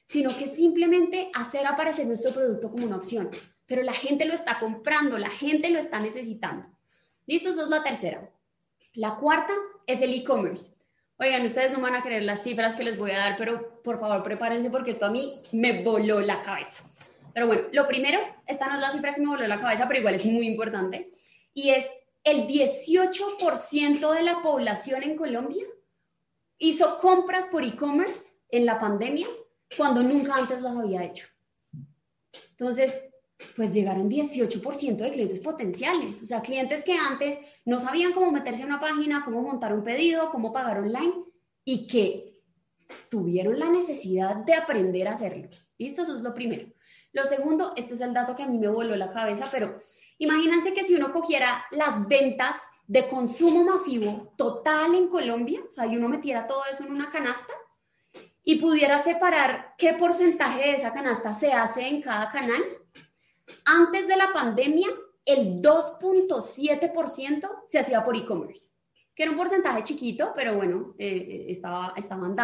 sino 0.07 0.37
que 0.37 0.49
simplemente 0.49 1.31
hacer 1.35 1.69
aparecer 1.69 2.09
nuestro 2.09 2.33
producto 2.33 2.73
como 2.73 2.85
una 2.85 2.97
opción. 2.97 3.31
Pero 3.67 3.85
la 3.85 3.93
gente 3.93 4.25
lo 4.25 4.35
está 4.35 4.59
comprando, 4.59 5.17
la 5.19 5.31
gente 5.31 5.71
lo 5.71 5.79
está 5.79 6.00
necesitando. 6.00 6.67
Listo, 7.27 7.50
eso 7.50 7.62
es 7.62 7.69
la 7.69 7.85
tercera. 7.85 8.29
La 8.95 9.19
cuarta 9.19 9.53
es 9.87 10.03
el 10.03 10.12
e-commerce. 10.12 10.73
Oigan, 11.17 11.47
ustedes 11.47 11.71
no 11.71 11.81
van 11.81 11.95
a 11.95 12.03
creer 12.03 12.25
las 12.25 12.43
cifras 12.43 12.75
que 12.75 12.83
les 12.83 12.99
voy 12.99 13.12
a 13.12 13.19
dar, 13.19 13.37
pero 13.37 13.81
por 13.85 14.00
favor 14.00 14.25
prepárense 14.25 14.69
porque 14.69 14.91
esto 14.91 15.07
a 15.07 15.11
mí 15.12 15.41
me 15.53 15.85
voló 15.85 16.21
la 16.21 16.41
cabeza. 16.41 16.89
Pero 17.40 17.49
bueno, 17.49 17.68
lo 17.73 17.88
primero, 17.88 18.18
esta 18.47 18.68
no 18.68 18.75
es 18.75 18.82
la 18.82 18.90
cifra 18.90 19.14
que 19.14 19.23
me 19.23 19.28
volvió 19.28 19.49
la 19.49 19.59
cabeza, 19.59 19.88
pero 19.88 20.00
igual 20.00 20.14
es 20.14 20.26
muy 20.26 20.47
importante, 20.47 21.11
y 21.54 21.70
es 21.70 21.87
el 22.23 22.47
18% 22.47 24.12
de 24.12 24.23
la 24.23 24.42
población 24.42 25.02
en 25.04 25.16
Colombia 25.16 25.64
hizo 26.59 26.99
compras 26.99 27.47
por 27.47 27.64
e-commerce 27.64 28.35
en 28.50 28.66
la 28.66 28.78
pandemia 28.78 29.26
cuando 29.75 30.02
nunca 30.02 30.35
antes 30.35 30.61
las 30.61 30.76
había 30.76 31.02
hecho. 31.02 31.28
Entonces, 32.50 33.00
pues 33.56 33.73
llegaron 33.73 34.11
18% 34.11 34.97
de 34.97 35.11
clientes 35.11 35.40
potenciales, 35.40 36.23
o 36.23 36.26
sea, 36.26 36.42
clientes 36.42 36.85
que 36.85 36.92
antes 36.92 37.38
no 37.64 37.80
sabían 37.80 38.12
cómo 38.12 38.30
meterse 38.30 38.64
a 38.64 38.66
una 38.66 38.80
página, 38.80 39.23
cómo 39.25 39.40
montar 39.40 39.73
un 39.73 39.82
pedido, 39.82 40.28
cómo 40.28 40.52
pagar 40.52 40.80
online 40.80 41.14
y 41.64 41.87
que 41.87 42.38
tuvieron 43.09 43.59
la 43.59 43.70
necesidad 43.70 44.37
de 44.44 44.52
aprender 44.52 45.09
a 45.09 45.12
hacerlo. 45.12 45.49
¿Listo? 45.78 46.02
Eso 46.02 46.12
es 46.12 46.20
lo 46.20 46.35
primero. 46.35 46.70
Lo 47.12 47.25
segundo, 47.25 47.73
este 47.76 47.95
es 47.95 48.00
el 48.00 48.14
dato 48.14 48.35
que 48.35 48.43
a 48.43 48.47
mí 48.47 48.59
me 48.59 48.69
voló 48.69 48.95
la 48.97 49.11
cabeza, 49.11 49.49
pero 49.50 49.83
imagínense 50.19 50.73
que 50.73 50.85
si 50.85 50.95
uno 50.95 51.12
cogiera 51.12 51.64
las 51.73 52.07
ventas 52.07 52.69
de 52.87 53.09
consumo 53.09 53.64
masivo 53.64 54.33
total 54.37 54.95
en 54.95 55.09
Colombia, 55.09 55.61
o 55.67 55.71
sea, 55.71 55.87
y 55.87 55.97
uno 55.97 56.09
metiera 56.09 56.47
todo 56.47 56.62
eso 56.71 56.85
en 56.85 56.93
una 56.93 57.11
canasta 57.11 57.52
y 58.43 58.57
pudiera 58.57 58.99
separar 58.99 59.75
qué 59.76 59.95
porcentaje 59.95 60.62
de 60.62 60.75
esa 60.76 60.93
canasta 60.93 61.33
se 61.33 61.52
hace 61.52 61.87
en 61.87 62.00
cada 62.00 62.29
canal, 62.31 62.62
antes 63.64 64.07
de 64.07 64.17
la 64.17 64.33
pandemia, 64.33 64.88
el 65.25 65.61
2.7% 65.61 67.49
se 67.64 67.79
hacía 67.79 68.05
por 68.05 68.17
e-commerce. 68.17 68.71
que 69.14 69.25
era 69.25 69.33
un 69.33 69.38
porcentaje 69.38 69.85
chiquito, 69.85 70.33
pero 70.35 70.55
bueno, 70.55 70.95
eh, 70.99 71.09
eh, 71.09 71.47
estaba, 71.49 71.93
estaban. 71.97 72.35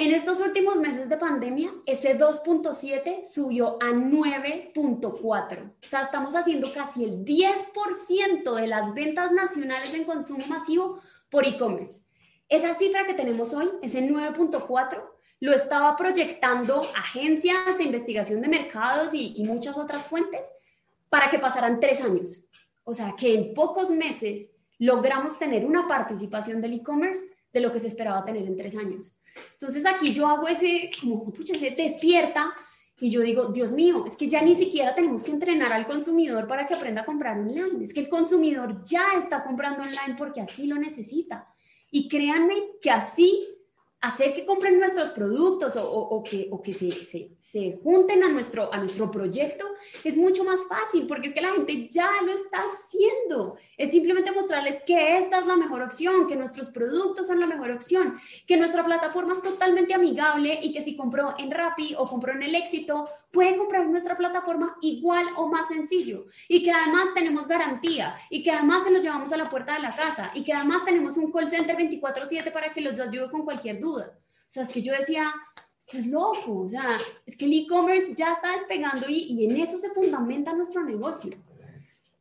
En 0.00 0.14
estos 0.14 0.40
últimos 0.40 0.78
meses 0.78 1.10
de 1.10 1.18
pandemia, 1.18 1.74
ese 1.84 2.18
2.7 2.18 3.26
subió 3.26 3.76
a 3.82 3.88
9.4. 3.88 5.12
O 5.12 5.86
sea, 5.86 6.00
estamos 6.00 6.34
haciendo 6.34 6.72
casi 6.72 7.04
el 7.04 7.22
10% 7.22 8.54
de 8.54 8.66
las 8.66 8.94
ventas 8.94 9.30
nacionales 9.30 9.92
en 9.92 10.04
consumo 10.04 10.46
masivo 10.46 11.02
por 11.28 11.46
e-commerce. 11.46 12.06
Esa 12.48 12.72
cifra 12.72 13.06
que 13.06 13.12
tenemos 13.12 13.52
hoy, 13.52 13.68
ese 13.82 14.00
9.4, 14.00 15.04
lo 15.40 15.52
estaba 15.52 15.94
proyectando 15.96 16.80
agencias 16.96 17.76
de 17.76 17.84
investigación 17.84 18.40
de 18.40 18.48
mercados 18.48 19.12
y, 19.12 19.34
y 19.36 19.44
muchas 19.44 19.76
otras 19.76 20.06
fuentes 20.06 20.50
para 21.10 21.28
que 21.28 21.38
pasaran 21.38 21.78
tres 21.78 22.02
años. 22.02 22.46
O 22.84 22.94
sea, 22.94 23.14
que 23.18 23.34
en 23.34 23.52
pocos 23.52 23.90
meses 23.90 24.50
logramos 24.78 25.38
tener 25.38 25.66
una 25.66 25.86
participación 25.86 26.62
del 26.62 26.72
e-commerce 26.72 27.26
de 27.52 27.60
lo 27.60 27.72
que 27.72 27.80
se 27.80 27.86
esperaba 27.86 28.24
tener 28.24 28.46
en 28.46 28.56
tres 28.56 28.76
años. 28.76 29.14
Entonces 29.52 29.86
aquí 29.86 30.12
yo 30.12 30.26
hago 30.26 30.48
ese, 30.48 30.90
como, 31.00 31.32
pucha, 31.32 31.54
se 31.54 31.70
despierta 31.70 32.52
y 33.00 33.10
yo 33.10 33.22
digo, 33.22 33.46
Dios 33.46 33.72
mío, 33.72 34.04
es 34.06 34.16
que 34.16 34.28
ya 34.28 34.42
ni 34.42 34.54
siquiera 34.54 34.94
tenemos 34.94 35.22
que 35.22 35.30
entrenar 35.30 35.72
al 35.72 35.86
consumidor 35.86 36.46
para 36.46 36.66
que 36.66 36.74
aprenda 36.74 37.00
a 37.00 37.06
comprar 37.06 37.38
online. 37.38 37.82
Es 37.82 37.94
que 37.94 38.00
el 38.00 38.08
consumidor 38.08 38.84
ya 38.84 39.04
está 39.18 39.42
comprando 39.42 39.82
online 39.82 40.16
porque 40.18 40.40
así 40.40 40.66
lo 40.66 40.76
necesita. 40.76 41.48
Y 41.90 42.08
créanme 42.08 42.54
que 42.82 42.90
así 42.90 43.48
hacer 44.00 44.32
que 44.32 44.46
compren 44.46 44.78
nuestros 44.78 45.10
productos 45.10 45.76
o, 45.76 46.22
que, 46.22 46.48
o 46.50 46.62
que 46.62 46.72
se, 46.72 47.04
se, 47.04 47.32
se, 47.38 47.78
junten 47.82 48.24
a 48.24 48.28
nuestro, 48.30 48.72
a 48.72 48.78
nuestro 48.78 49.10
proyecto 49.10 49.66
es 50.04 50.16
mucho 50.16 50.42
más 50.42 50.60
fácil 50.68 51.06
porque 51.06 51.28
es 51.28 51.34
que 51.34 51.42
la 51.42 51.50
gente 51.50 51.88
ya 51.90 52.08
lo 52.24 52.32
está 52.32 52.60
haciendo. 52.60 53.56
Es 53.76 53.92
simplemente 53.92 54.32
mostrarles 54.32 54.82
que 54.84 55.18
esta 55.18 55.38
es 55.38 55.46
la 55.46 55.56
mejor 55.56 55.82
opción, 55.82 56.26
que 56.26 56.36
nuestros 56.36 56.70
productos 56.70 57.26
son 57.26 57.40
la 57.40 57.46
mejor 57.46 57.70
opción, 57.70 58.18
que 58.46 58.56
nuestra 58.56 58.84
plataforma 58.84 59.34
es 59.34 59.42
totalmente 59.42 59.92
amigable 59.92 60.58
y 60.62 60.72
que 60.72 60.82
si 60.82 60.96
compró 60.96 61.34
en 61.38 61.50
Rappi 61.50 61.94
o 61.98 62.06
compró 62.06 62.32
en 62.32 62.42
El 62.42 62.54
Éxito, 62.54 63.06
puede 63.30 63.56
comprar 63.56 63.82
en 63.82 63.92
nuestra 63.92 64.16
plataforma 64.16 64.76
igual 64.80 65.26
o 65.36 65.48
más 65.48 65.68
sencillo 65.68 66.26
y 66.48 66.62
que 66.62 66.72
además 66.72 67.08
tenemos 67.14 67.46
garantía 67.46 68.16
y 68.30 68.42
que 68.42 68.50
además 68.50 68.84
se 68.84 68.90
los 68.90 69.02
llevamos 69.02 69.32
a 69.32 69.36
la 69.36 69.48
puerta 69.48 69.74
de 69.74 69.80
la 69.80 69.94
casa 69.94 70.30
y 70.34 70.42
que 70.42 70.52
además 70.52 70.84
tenemos 70.84 71.16
un 71.16 71.30
call 71.30 71.50
center 71.50 71.76
24/7 71.76 72.50
para 72.50 72.72
que 72.72 72.80
los 72.80 72.98
ayude 72.98 73.30
con 73.30 73.44
cualquier 73.44 73.78
duda 73.78 73.89
o 73.98 74.52
sea, 74.52 74.62
es 74.62 74.68
que 74.68 74.82
yo 74.82 74.92
decía, 74.92 75.32
esto 75.78 75.98
es 75.98 76.06
loco, 76.06 76.62
o 76.62 76.68
sea, 76.68 76.98
es 77.24 77.36
que 77.36 77.44
el 77.44 77.54
e-commerce 77.54 78.12
ya 78.14 78.32
está 78.32 78.52
despegando 78.52 79.08
y, 79.08 79.32
y 79.32 79.44
en 79.46 79.56
eso 79.56 79.78
se 79.78 79.90
fundamenta 79.90 80.52
nuestro 80.52 80.84
negocio. 80.84 81.32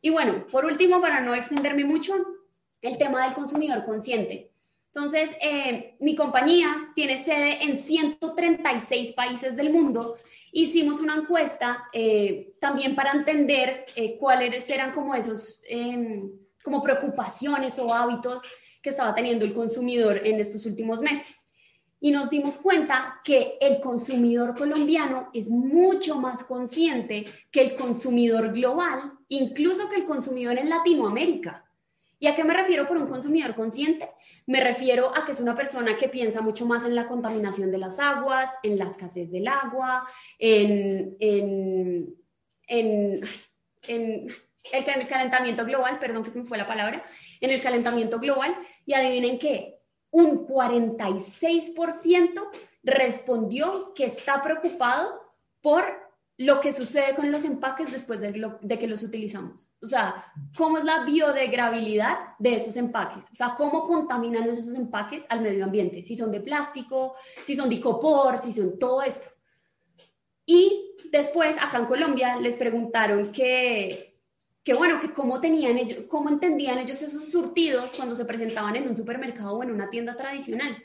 Y 0.01 0.09
bueno, 0.09 0.45
por 0.47 0.65
último, 0.65 1.01
para 1.01 1.19
no 1.19 1.35
extenderme 1.35 1.83
mucho, 1.83 2.13
el 2.81 2.97
tema 2.97 3.25
del 3.25 3.33
consumidor 3.33 3.83
consciente. 3.83 4.51
Entonces, 4.93 5.31
eh, 5.41 5.95
mi 5.99 6.15
compañía 6.15 6.91
tiene 6.95 7.17
sede 7.17 7.63
en 7.63 7.77
136 7.77 9.13
países 9.13 9.55
del 9.55 9.71
mundo. 9.71 10.17
Hicimos 10.51 10.99
una 10.99 11.15
encuesta 11.15 11.85
eh, 11.93 12.53
también 12.59 12.95
para 12.95 13.11
entender 13.11 13.85
eh, 13.95 14.17
cuáles 14.17 14.69
eran 14.69 14.91
como 14.91 15.13
esos, 15.13 15.61
em, 15.67 16.31
como 16.63 16.81
preocupaciones 16.81 17.77
o 17.77 17.93
hábitos 17.93 18.43
que 18.81 18.89
estaba 18.89 19.13
teniendo 19.13 19.45
el 19.45 19.53
consumidor 19.53 20.25
en 20.25 20.39
estos 20.39 20.65
últimos 20.65 21.01
meses 21.01 21.38
y 22.01 22.11
nos 22.11 22.29
dimos 22.29 22.57
cuenta 22.57 23.19
que 23.23 23.57
el 23.59 23.79
consumidor 23.79 24.55
colombiano 24.55 25.29
es 25.33 25.49
mucho 25.49 26.15
más 26.15 26.43
consciente 26.43 27.25
que 27.51 27.61
el 27.61 27.75
consumidor 27.75 28.53
global, 28.53 29.13
incluso 29.27 29.89
que 29.89 29.97
el 29.97 30.05
consumidor 30.05 30.57
en 30.57 30.69
Latinoamérica. 30.69 31.65
¿Y 32.21 32.27
a 32.27 32.35
qué 32.35 32.43
me 32.43 32.53
refiero 32.53 32.85
por 32.85 32.97
un 32.97 33.07
consumidor 33.07 33.55
consciente? 33.55 34.09
Me 34.45 34.61
refiero 34.61 35.15
a 35.15 35.25
que 35.25 35.31
es 35.31 35.39
una 35.39 35.55
persona 35.55 35.95
que 35.95 36.09
piensa 36.09 36.41
mucho 36.41 36.65
más 36.65 36.85
en 36.85 36.95
la 36.95 37.07
contaminación 37.07 37.71
de 37.71 37.77
las 37.77 37.97
aguas, 37.99 38.51
en 38.61 38.77
la 38.77 38.85
escasez 38.85 39.31
del 39.31 39.47
agua, 39.47 40.05
en, 40.37 41.15
en, 41.19 42.13
en, 42.67 43.21
en 43.87 44.27
el 44.73 45.07
calentamiento 45.07 45.65
global, 45.65 45.97
perdón 45.97 46.23
que 46.23 46.29
se 46.29 46.39
me 46.39 46.45
fue 46.45 46.57
la 46.57 46.67
palabra, 46.67 47.05
en 47.39 47.51
el 47.51 47.61
calentamiento 47.61 48.19
global. 48.19 48.53
Y 48.85 48.93
adivinen 48.93 49.39
qué, 49.39 49.78
un 50.11 50.47
46% 50.47 52.47
respondió 52.83 53.93
que 53.93 54.05
está 54.05 54.41
preocupado 54.41 55.21
por 55.61 56.09
lo 56.39 56.61
que 56.61 56.71
sucede 56.71 57.15
con 57.15 57.33
los 57.33 57.43
empaques 57.43 57.91
después 57.91 58.21
de, 58.21 58.79
que 58.79 58.87
los 58.87 59.03
utilizamos. 59.03 59.75
O 59.81 59.85
sea, 59.85 60.23
cómo 60.55 60.77
es 60.77 60.85
la 60.85 61.03
biodegradabilidad 61.03 62.17
de 62.39 62.55
esos 62.55 62.77
empaques. 62.77 63.29
O 63.29 63.35
sea, 63.35 63.55
cómo 63.57 63.83
contaminan 63.83 64.49
esos 64.49 64.73
empaques 64.73 65.25
al 65.27 65.41
medio 65.41 65.65
ambiente. 65.65 66.01
Si 66.01 66.15
son 66.15 66.31
de 66.31 66.39
plástico, 66.39 67.15
si 67.43 67.57
son 67.57 67.67
de 67.67 67.75
icopor, 67.75 68.39
si 68.39 68.53
son 68.53 68.79
todo 68.79 69.01
esto. 69.01 69.29
Y 70.45 70.95
después, 71.11 71.57
acá 71.57 71.77
en 71.77 71.85
Colombia, 71.85 72.37
les 72.37 72.55
preguntaron 72.55 73.33
que 73.33 74.08
que 74.69 74.75
bueno, 74.75 74.99
que 74.99 75.11
cómo 75.11 75.41
tenían 75.41 75.79
ellos, 75.79 76.03
cómo 76.07 76.29
entendían 76.29 76.77
ellos 76.77 77.01
esos 77.01 77.27
surtidos 77.27 77.95
cuando 77.95 78.15
se 78.15 78.23
presentaban 78.23 78.75
en 78.75 78.87
un 78.87 78.95
supermercado 78.95 79.53
o 79.53 79.63
en 79.63 79.71
una 79.71 79.89
tienda 79.89 80.15
tradicional. 80.15 80.77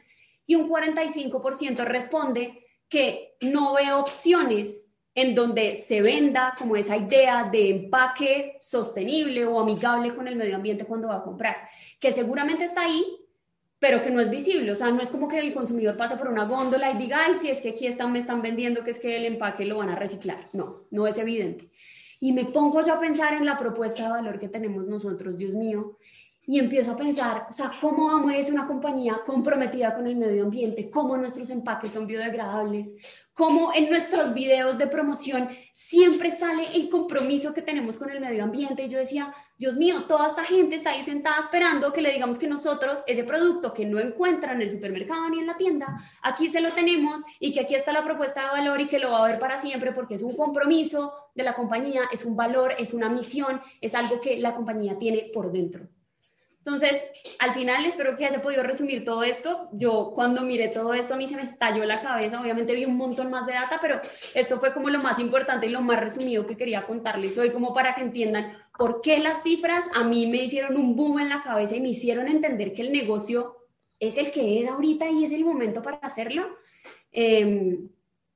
Y 0.47 0.55
un 0.55 0.71
45% 0.71 1.85
responde 1.85 2.65
que 2.89 3.37
no 3.43 3.75
ve 3.75 3.93
opciones 3.93 4.95
en 5.15 5.35
donde 5.35 5.77
se 5.77 6.01
venda 6.01 6.55
como 6.57 6.77
esa 6.77 6.97
idea 6.97 7.51
de 7.53 7.69
empaque 7.69 8.57
sostenible 8.63 9.45
o 9.45 9.61
amigable 9.61 10.15
con 10.15 10.29
el 10.29 10.37
medio 10.37 10.57
ambiente 10.57 10.87
cuando 10.87 11.09
va 11.09 11.17
a 11.17 11.23
comprar, 11.23 11.69
que 12.01 12.11
seguramente 12.11 12.65
está 12.65 12.87
ahí, 12.87 13.05
pero 13.79 14.01
que 14.01 14.11
no 14.11 14.23
es 14.23 14.31
visible, 14.31 14.73
o 14.73 14.77
sea, 14.77 14.89
no 14.93 15.03
es 15.03 15.11
como 15.11 15.29
que 15.29 15.39
el 15.41 15.53
consumidor 15.53 15.99
pase 15.99 16.17
por 16.17 16.29
una 16.29 16.47
góndola 16.47 16.91
y 16.91 16.97
diga, 16.97 17.19
ay, 17.27 17.35
si 17.35 17.51
es 17.51 17.61
que 17.61 17.69
aquí 17.69 17.87
están, 17.87 18.13
me 18.13 18.19
están 18.19 18.41
vendiendo 18.41 18.83
que 18.83 18.93
es 18.93 18.99
que 18.99 19.15
el 19.15 19.27
empaque 19.27 19.67
lo 19.67 19.77
van 19.77 19.91
a 19.91 19.95
reciclar, 19.95 20.49
no, 20.55 20.87
no 20.91 21.07
es 21.07 21.19
evidente. 21.19 21.69
Y 22.25 22.33
me 22.33 22.47
pongo 22.47 22.83
yo 22.83 22.95
a 22.95 22.99
pensar 22.99 23.35
en 23.35 23.45
la 23.45 23.59
propuesta 23.59 24.03
de 24.03 24.09
valor 24.09 24.39
que 24.39 24.49
tenemos 24.49 24.87
nosotros, 24.87 25.37
Dios 25.37 25.55
mío, 25.55 25.99
y 26.47 26.59
empiezo 26.59 26.93
a 26.93 26.97
pensar, 26.97 27.47
o 27.49 27.53
sea, 27.53 27.71
cómo 27.81 28.09
vamos 28.09 28.33
a 28.33 28.43
ser 28.43 28.53
una 28.55 28.67
compañía 28.67 29.21
comprometida 29.25 29.95
con 29.95 30.07
el 30.07 30.17
medio 30.17 30.45
ambiente, 30.45 30.91
cómo 30.91 31.17
nuestros 31.17 31.49
empaques 31.51 31.93
son 31.93 32.07
biodegradables, 32.07 32.95
cómo 33.33 33.73
en 33.75 33.89
nuestros 33.89 34.35
videos 34.35 34.77
de 34.77 34.87
promoción 34.87 35.49
siempre 35.73 36.31
sale 36.31 36.67
el 36.75 36.89
compromiso 36.89 37.55
que 37.55 37.63
tenemos 37.63 37.97
con 37.97 38.11
el 38.11 38.21
medio 38.21 38.45
ambiente. 38.45 38.85
Y 38.85 38.89
yo 38.89 38.99
decía, 38.99 39.35
Dios 39.59 39.77
mío, 39.77 40.05
toda 40.07 40.27
esta 40.27 40.45
gente 40.45 40.77
está 40.77 40.91
ahí 40.91 41.03
sentada 41.03 41.41
esperando 41.41 41.93
que 41.93 42.03
le 42.03 42.13
digamos 42.13 42.39
que 42.39 42.47
nosotros 42.47 43.03
ese 43.07 43.25
producto 43.25 43.73
que 43.73 43.87
no 43.87 43.99
encuentran 43.99 44.57
en 44.57 44.63
el 44.63 44.73
supermercado 44.73 45.31
ni 45.31 45.41
en 45.41 45.47
la 45.47 45.57
tienda, 45.57 45.97
aquí 46.23 46.49
se 46.49 46.61
lo 46.61 46.73
tenemos 46.73 47.23
y 47.41 47.53
que 47.53 47.61
aquí 47.61 47.75
está 47.75 47.93
la 47.93 48.05
propuesta 48.05 48.43
de 48.43 48.49
valor 48.49 48.81
y 48.83 48.89
que 48.89 48.99
lo 48.99 49.11
va 49.11 49.25
a 49.25 49.29
ver 49.29 49.39
para 49.39 49.59
siempre 49.59 49.93
porque 49.93 50.15
es 50.15 50.23
un 50.23 50.37
compromiso 50.37 51.13
de 51.35 51.43
la 51.43 51.55
compañía, 51.55 52.03
es 52.13 52.25
un 52.25 52.37
valor, 52.37 52.75
es 52.79 52.93
una 52.93 53.09
misión, 53.09 53.61
es 53.81 53.95
algo 53.95 54.21
que 54.21 54.39
la 54.39 54.55
compañía 54.55 54.99
tiene 54.99 55.31
por 55.33 55.51
dentro. 55.51 55.89
Entonces, 56.67 57.05
al 57.41 57.53
final 57.53 57.85
espero 57.85 58.17
que 58.17 58.25
haya 58.25 58.41
podido 58.41 58.63
resumir 58.63 59.05
todo 59.05 59.23
esto. 59.23 59.69
Yo 59.73 60.13
cuando 60.15 60.41
miré 60.41 60.69
todo 60.69 60.95
esto 60.95 61.13
a 61.13 61.17
mí 61.19 61.29
se 61.29 61.37
me 61.37 61.43
estalló 61.43 61.85
la 61.85 62.01
cabeza. 62.01 62.41
Obviamente 62.41 62.73
vi 62.73 62.87
un 62.87 62.97
montón 62.97 63.31
más 63.31 63.45
de 63.45 63.53
data, 63.53 63.79
pero 63.83 64.01
esto 64.33 64.59
fue 64.59 64.73
como 64.73 64.89
lo 64.89 64.99
más 64.99 65.19
importante 65.19 65.67
y 65.67 65.69
lo 65.69 65.83
más 65.83 66.01
resumido 66.01 66.47
que 66.47 66.57
quería 66.57 66.87
contarles 66.87 67.37
hoy, 67.37 67.51
como 67.51 67.75
para 67.75 67.95
que 67.95 68.01
entiendan 68.01 68.57
por 68.79 69.03
qué 69.03 69.19
las 69.19 69.43
cifras 69.43 69.85
a 69.95 70.05
mí 70.05 70.27
me 70.27 70.43
hicieron 70.43 70.79
un 70.79 70.97
boom 70.97 71.21
en 71.21 71.29
la 71.29 71.43
cabeza 71.43 71.77
y 71.77 71.83
me 71.83 71.91
hicieron 71.91 72.29
entender 72.29 72.73
que 72.73 72.81
el 72.81 72.93
negocio 72.93 73.59
es 74.01 74.17
el 74.17 74.31
que 74.31 74.63
es 74.63 74.69
ahorita 74.71 75.11
y 75.11 75.25
es 75.25 75.33
el 75.33 75.45
momento 75.45 75.83
para 75.83 75.99
hacerlo. 75.99 76.47
Em, 77.13 77.91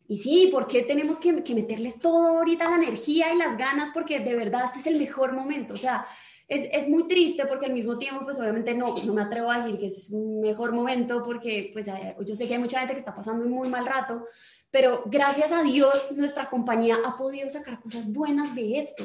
y 0.06 0.18
sí, 0.18 0.50
¿por 0.52 0.66
qué 0.66 0.82
tenemos 0.82 1.18
que, 1.18 1.42
que 1.42 1.54
meterles 1.54 1.98
todo 1.98 2.26
ahorita 2.26 2.68
la 2.68 2.76
energía 2.76 3.32
y 3.32 3.38
las 3.38 3.56
ganas? 3.56 3.88
Porque 3.94 4.20
de 4.20 4.36
verdad 4.36 4.64
este 4.66 4.80
es 4.80 4.86
el 4.86 4.98
mejor 4.98 5.32
momento. 5.32 5.72
O 5.72 5.78
sea, 5.78 6.06
es, 6.48 6.66
es, 6.72 6.88
muy 6.88 7.06
triste 7.06 7.44
porque 7.46 7.66
al 7.66 7.74
mismo 7.74 7.98
tiempo, 7.98 8.24
pues 8.24 8.40
obviamente 8.40 8.74
no, 8.74 8.96
no 9.04 9.12
me 9.12 9.22
atrevo 9.22 9.50
a 9.50 9.58
decir 9.58 9.78
que 9.78 9.86
es 9.86 10.10
un 10.10 10.40
mejor 10.40 10.72
momento 10.72 11.22
porque 11.22 11.70
pues 11.74 11.86
eh, 11.88 12.16
yo 12.24 12.34
sé 12.34 12.48
que 12.48 12.54
hay 12.54 12.60
mucha 12.60 12.78
gente 12.78 12.94
que 12.94 13.00
está 13.00 13.14
pasando 13.14 13.44
un 13.44 13.50
muy 13.50 13.68
mal 13.68 13.84
rato, 13.86 14.24
pero 14.70 15.02
gracias 15.06 15.52
a 15.52 15.62
Dios 15.62 16.12
nuestra 16.16 16.48
compañía 16.48 16.96
ha 17.04 17.16
podido 17.16 17.50
sacar 17.50 17.80
cosas 17.80 18.10
buenas 18.10 18.54
de 18.54 18.78
esto. 18.78 19.04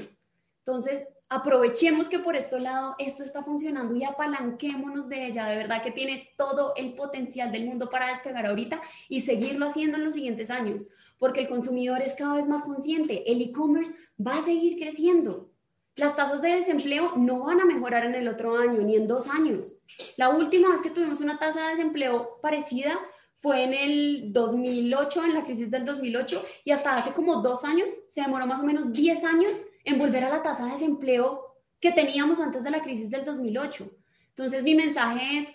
Entonces, 0.65 1.05
aprovechemos 1.27 2.07
que 2.07 2.19
por 2.19 2.37
este 2.37 2.59
lado 2.59 2.95
esto 2.97 3.23
está 3.23 3.43
funcionando 3.43 3.93
y 3.95 4.05
apalanquémonos 4.05 5.09
de 5.09 5.27
ella. 5.27 5.45
De 5.47 5.57
verdad 5.57 5.83
que 5.83 5.91
tiene 5.91 6.29
todo 6.37 6.73
el 6.77 6.93
potencial 6.93 7.51
del 7.51 7.65
mundo 7.65 7.89
para 7.89 8.07
despegar 8.07 8.45
ahorita 8.45 8.81
y 9.09 9.19
seguirlo 9.21 9.65
haciendo 9.65 9.97
en 9.97 10.05
los 10.05 10.15
siguientes 10.15 10.49
años, 10.49 10.87
porque 11.17 11.41
el 11.41 11.47
consumidor 11.49 12.01
es 12.01 12.13
cada 12.15 12.35
vez 12.35 12.47
más 12.47 12.63
consciente. 12.63 13.29
El 13.29 13.41
e-commerce 13.41 13.95
va 14.25 14.37
a 14.37 14.41
seguir 14.41 14.77
creciendo. 14.77 15.52
Las 15.95 16.15
tasas 16.15 16.41
de 16.41 16.55
desempleo 16.55 17.13
no 17.15 17.43
van 17.43 17.61
a 17.61 17.65
mejorar 17.65 18.05
en 18.05 18.15
el 18.15 18.27
otro 18.27 18.57
año 18.57 18.81
ni 18.81 18.95
en 18.95 19.07
dos 19.07 19.29
años. 19.29 19.79
La 20.17 20.29
última 20.29 20.69
vez 20.69 20.81
que 20.81 20.89
tuvimos 20.89 21.21
una 21.21 21.37
tasa 21.37 21.61
de 21.61 21.75
desempleo 21.75 22.39
parecida 22.41 22.99
fue 23.39 23.63
en 23.63 23.73
el 23.73 24.33
2008, 24.33 25.23
en 25.25 25.33
la 25.33 25.43
crisis 25.43 25.69
del 25.69 25.85
2008, 25.85 26.43
y 26.63 26.71
hasta 26.71 26.95
hace 26.95 27.11
como 27.11 27.41
dos 27.41 27.63
años, 27.65 27.91
se 28.07 28.21
demoró 28.21 28.47
más 28.47 28.61
o 28.61 28.65
menos 28.65 28.91
10 28.93 29.23
años 29.25 29.61
en 29.83 29.99
volver 29.99 30.23
a 30.23 30.29
la 30.29 30.41
tasa 30.41 30.65
de 30.65 30.71
desempleo 30.71 31.57
que 31.79 31.91
teníamos 31.91 32.39
antes 32.39 32.63
de 32.63 32.71
la 32.71 32.81
crisis 32.81 33.09
del 33.11 33.25
2008. 33.25 33.91
Entonces 34.29 34.63
mi 34.63 34.73
mensaje 34.73 35.39
es, 35.39 35.49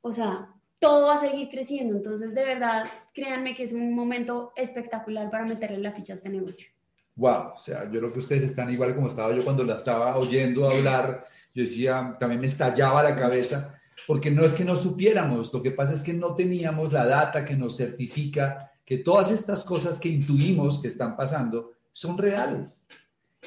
o 0.00 0.12
sea, 0.12 0.54
todo 0.78 1.08
va 1.08 1.14
a 1.14 1.18
seguir 1.18 1.48
creciendo. 1.48 1.96
Entonces, 1.96 2.34
de 2.34 2.44
verdad, 2.44 2.88
créanme 3.12 3.54
que 3.54 3.64
es 3.64 3.72
un 3.72 3.92
momento 3.92 4.52
espectacular 4.56 5.30
para 5.30 5.44
meterle 5.44 5.78
la 5.78 5.92
ficha 5.92 6.12
a 6.12 6.16
este 6.16 6.28
negocio. 6.28 6.68
Wow, 7.18 7.54
o 7.56 7.58
sea, 7.58 7.84
yo 7.90 7.98
creo 7.98 8.12
que 8.12 8.20
ustedes 8.20 8.44
están 8.44 8.72
igual 8.72 8.94
como 8.94 9.08
estaba 9.08 9.34
yo 9.34 9.42
cuando 9.42 9.64
la 9.64 9.74
estaba 9.74 10.16
oyendo 10.16 10.70
hablar. 10.70 11.26
Yo 11.52 11.64
decía, 11.64 12.16
también 12.20 12.40
me 12.40 12.46
estallaba 12.46 13.02
la 13.02 13.16
cabeza, 13.16 13.76
porque 14.06 14.30
no 14.30 14.44
es 14.44 14.54
que 14.54 14.64
no 14.64 14.76
supiéramos, 14.76 15.52
lo 15.52 15.60
que 15.60 15.72
pasa 15.72 15.94
es 15.94 16.02
que 16.02 16.12
no 16.12 16.36
teníamos 16.36 16.92
la 16.92 17.04
data 17.04 17.44
que 17.44 17.56
nos 17.56 17.76
certifica 17.76 18.70
que 18.84 18.98
todas 18.98 19.32
estas 19.32 19.64
cosas 19.64 19.98
que 19.98 20.08
intuimos 20.08 20.80
que 20.80 20.86
están 20.86 21.16
pasando 21.16 21.72
son 21.92 22.16
reales 22.16 22.86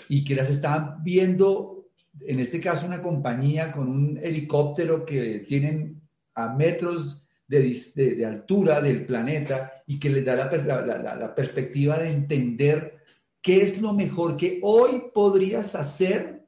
y 0.09 0.25
que 0.25 0.35
las 0.35 0.49
estaban 0.49 1.01
viendo, 1.01 1.87
en 2.19 2.41
este 2.41 2.59
caso, 2.59 2.85
una 2.85 3.01
compañía 3.01 3.71
con 3.71 3.87
un 3.87 4.19
helicóptero 4.21 5.05
que 5.05 5.45
tienen 5.47 6.01
a 6.35 6.53
metros 6.53 7.25
de, 7.47 8.25
altura 8.25 8.81
del 8.81 9.05
planeta 9.05 9.83
y 9.87 9.97
que 9.97 10.09
les 10.09 10.25
da 10.25 10.35
la, 10.35 11.35
perspectiva 11.35 11.97
de 11.97 12.11
entender 12.11 13.00
qué 13.41 13.61
es 13.61 13.81
lo 13.81 13.93
mejor 13.93 14.37
que 14.37 14.59
hoy 14.63 15.03
podrías 15.13 15.75
hacer 15.75 16.41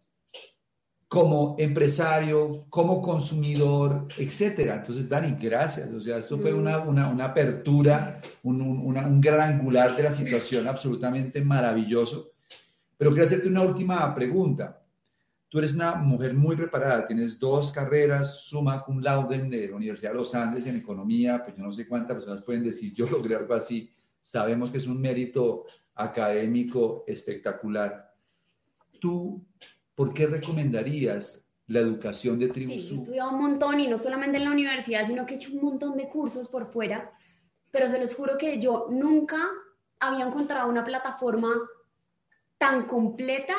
como 1.13 1.55
empresario, 1.59 2.65
como 2.69 2.99
consumidor, 2.99 4.07
etcétera. 4.17 4.77
Entonces, 4.77 5.07
Dani, 5.07 5.35
gracias. 5.39 5.91
O 5.91 6.01
sea, 6.01 6.17
esto 6.17 6.39
fue 6.39 6.51
una, 6.51 6.77
apertura, 7.23 8.19
un, 8.41 8.59
un, 8.61 9.21
gran 9.21 9.53
angular 9.53 9.95
de 9.95 10.01
la 10.01 10.11
situación 10.11 10.67
absolutamente 10.67 11.39
maravilloso. 11.41 12.31
Pero 12.97 13.11
quiero 13.11 13.27
hacerte 13.27 13.47
una 13.47 13.61
última 13.61 14.13
pregunta. 14.15 14.81
Tú 15.49 15.59
eres 15.59 15.73
una 15.75 15.93
mujer 15.93 16.33
muy 16.33 16.55
preparada, 16.55 17.05
tienes 17.05 17.39
dos 17.39 17.71
carreras, 17.71 18.39
suma 18.41 18.83
cum 18.83 18.99
laude 18.99 19.37
de 19.37 19.67
la 19.67 19.75
Universidad 19.75 20.13
de 20.13 20.17
los 20.17 20.33
Andes 20.33 20.65
en 20.65 20.77
economía, 20.77 21.43
pues 21.43 21.55
yo 21.55 21.61
no 21.61 21.71
sé 21.71 21.87
cuántas 21.87 22.17
personas 22.17 22.41
pueden 22.41 22.63
decir, 22.63 22.91
yo 22.91 23.05
logré 23.05 23.35
algo 23.35 23.53
así. 23.53 23.87
Sabemos 24.19 24.71
que 24.71 24.77
es 24.77 24.87
un 24.87 24.99
mérito 24.99 25.65
académico 25.95 27.03
espectacular. 27.07 28.13
¿Tú 28.99 29.45
por 29.95 30.13
qué 30.13 30.27
recomendarías 30.27 31.47
la 31.67 31.79
educación 31.79 32.39
de 32.39 32.49
tribu? 32.49 32.71
Sí, 32.71 32.91
he 32.91 32.95
estudiado 32.95 33.31
un 33.31 33.41
montón 33.41 33.79
y 33.79 33.87
no 33.87 33.97
solamente 33.97 34.37
en 34.37 34.45
la 34.45 34.51
universidad, 34.51 35.05
sino 35.05 35.25
que 35.25 35.35
he 35.35 35.37
hecho 35.37 35.53
un 35.53 35.61
montón 35.61 35.95
de 35.95 36.09
cursos 36.09 36.47
por 36.47 36.71
fuera, 36.71 37.11
pero 37.71 37.89
se 37.89 37.99
los 37.99 38.13
juro 38.13 38.37
que 38.37 38.59
yo 38.59 38.87
nunca 38.89 39.49
había 39.99 40.25
encontrado 40.25 40.69
una 40.69 40.83
plataforma 40.83 41.53
tan 42.57 42.85
completa 42.85 43.55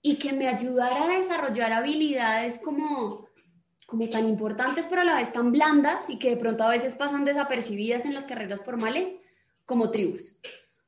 y 0.00 0.16
que 0.16 0.32
me 0.32 0.48
ayudara 0.48 1.04
a 1.04 1.16
desarrollar 1.16 1.72
habilidades 1.72 2.58
como, 2.58 3.28
como 3.86 4.08
tan 4.08 4.28
importantes, 4.28 4.86
pero 4.88 5.02
a 5.02 5.04
la 5.04 5.16
vez 5.16 5.32
tan 5.32 5.52
blandas 5.52 6.10
y 6.10 6.18
que 6.18 6.30
de 6.30 6.36
pronto 6.36 6.64
a 6.64 6.70
veces 6.70 6.96
pasan 6.96 7.24
desapercibidas 7.24 8.04
en 8.04 8.14
las 8.14 8.26
carreras 8.26 8.64
formales, 8.64 9.14
como 9.64 9.90
tribus. 9.90 10.36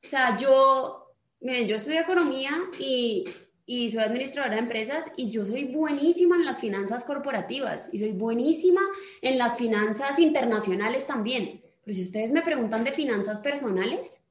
O 0.05 0.07
sea, 0.07 0.37
yo, 0.37 1.15
miren, 1.41 1.67
yo 1.67 1.77
estudio 1.77 2.01
economía 2.01 2.51
y, 2.79 3.25
y 3.65 3.89
soy 3.89 4.03
administradora 4.03 4.53
de 4.53 4.61
empresas 4.61 5.05
y 5.17 5.31
yo 5.31 5.45
soy 5.47 5.65
buenísima 5.65 6.35
en 6.35 6.45
las 6.45 6.59
finanzas 6.59 7.03
corporativas 7.03 7.91
y 7.91 7.97
soy 7.97 8.11
buenísima 8.11 8.81
en 9.23 9.39
las 9.39 9.57
finanzas 9.57 10.19
internacionales 10.19 11.07
también. 11.07 11.63
Pero 11.83 11.95
si 11.95 12.03
ustedes 12.03 12.31
me 12.31 12.43
preguntan 12.43 12.83
de 12.83 12.91
finanzas 12.91 13.39
personales, 13.39 14.21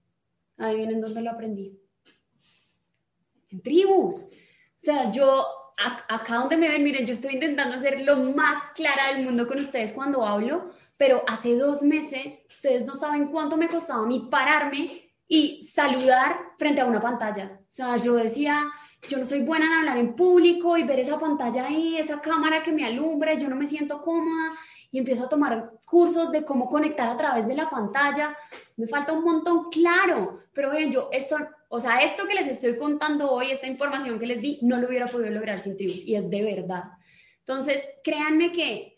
ahí 0.59 0.77
vienen 0.77 1.01
donde 1.01 1.23
lo 1.23 1.33
aprendí. 1.33 1.77
En 3.51 3.61
tribus. 3.61 4.27
O 4.27 4.81
sea, 4.85 5.11
yo 5.11 5.45
acá 5.77 6.37
donde 6.37 6.57
me 6.57 6.69
ven, 6.69 6.85
miren, 6.85 7.05
yo 7.05 7.15
estoy 7.15 7.35
intentando 7.35 7.81
ser 7.81 8.01
lo 8.03 8.17
más 8.17 8.71
clara 8.77 9.13
del 9.13 9.25
mundo 9.25 9.49
con 9.49 9.59
ustedes 9.59 9.93
cuando 9.93 10.25
hablo, 10.25 10.71
pero 10.97 11.25
hace 11.27 11.57
dos 11.57 11.83
meses, 11.83 12.45
ustedes 12.49 12.87
no 12.87 12.95
saben 12.95 13.27
cuánto 13.27 13.57
me 13.57 13.67
costaba 13.67 14.05
a 14.05 14.07
mí 14.07 14.29
pararme 14.31 15.04
y 15.27 15.63
saludar 15.63 16.39
frente 16.59 16.81
a 16.81 16.87
una 16.87 17.01
pantalla. 17.01 17.59
O 17.61 17.73
sea, 17.73 17.97
yo 17.97 18.15
decía, 18.15 18.65
yo 19.09 19.19
no 19.19 19.27
soy 19.27 19.41
buena 19.41 19.67
en 19.67 19.73
hablar 19.73 19.99
en 19.99 20.15
público 20.15 20.77
y 20.77 20.85
ver 20.85 21.01
esa 21.01 21.19
pantalla 21.19 21.67
ahí, 21.67 21.97
esa 21.97 22.21
cámara 22.21 22.63
que 22.63 22.73
me 22.73 22.85
alumbra, 22.85 23.35
yo 23.35 23.49
no 23.49 23.57
me 23.57 23.67
siento 23.67 24.03
cómoda 24.03 24.55
y 24.91 24.99
empiezo 24.99 25.25
a 25.25 25.29
tomar 25.29 25.73
cursos 25.85 26.31
de 26.31 26.45
cómo 26.45 26.69
conectar 26.69 27.09
a 27.09 27.17
través 27.17 27.49
de 27.49 27.55
la 27.55 27.69
pantalla. 27.69 28.37
Me 28.77 28.87
falta 28.87 29.13
un 29.13 29.25
montón, 29.25 29.71
claro, 29.71 30.41
pero 30.53 30.71
bien, 30.71 30.93
yo 30.93 31.09
esto, 31.11 31.37
o 31.69 31.81
sea, 31.81 32.03
esto 32.03 32.27
que 32.27 32.35
les 32.35 32.47
estoy 32.47 32.77
contando 32.77 33.31
hoy, 33.31 33.51
esta 33.51 33.67
información 33.67 34.19
que 34.19 34.27
les 34.27 34.41
di, 34.41 34.59
no 34.63 34.77
lo 34.79 34.89
hubiera 34.89 35.07
podido 35.07 35.31
lograr 35.31 35.59
sin 35.59 35.77
Tribus 35.77 36.05
y 36.05 36.15
es 36.17 36.29
de 36.31 36.43
verdad. 36.43 36.85
Entonces, 37.41 37.87
créanme 38.03 38.53
que 38.53 38.95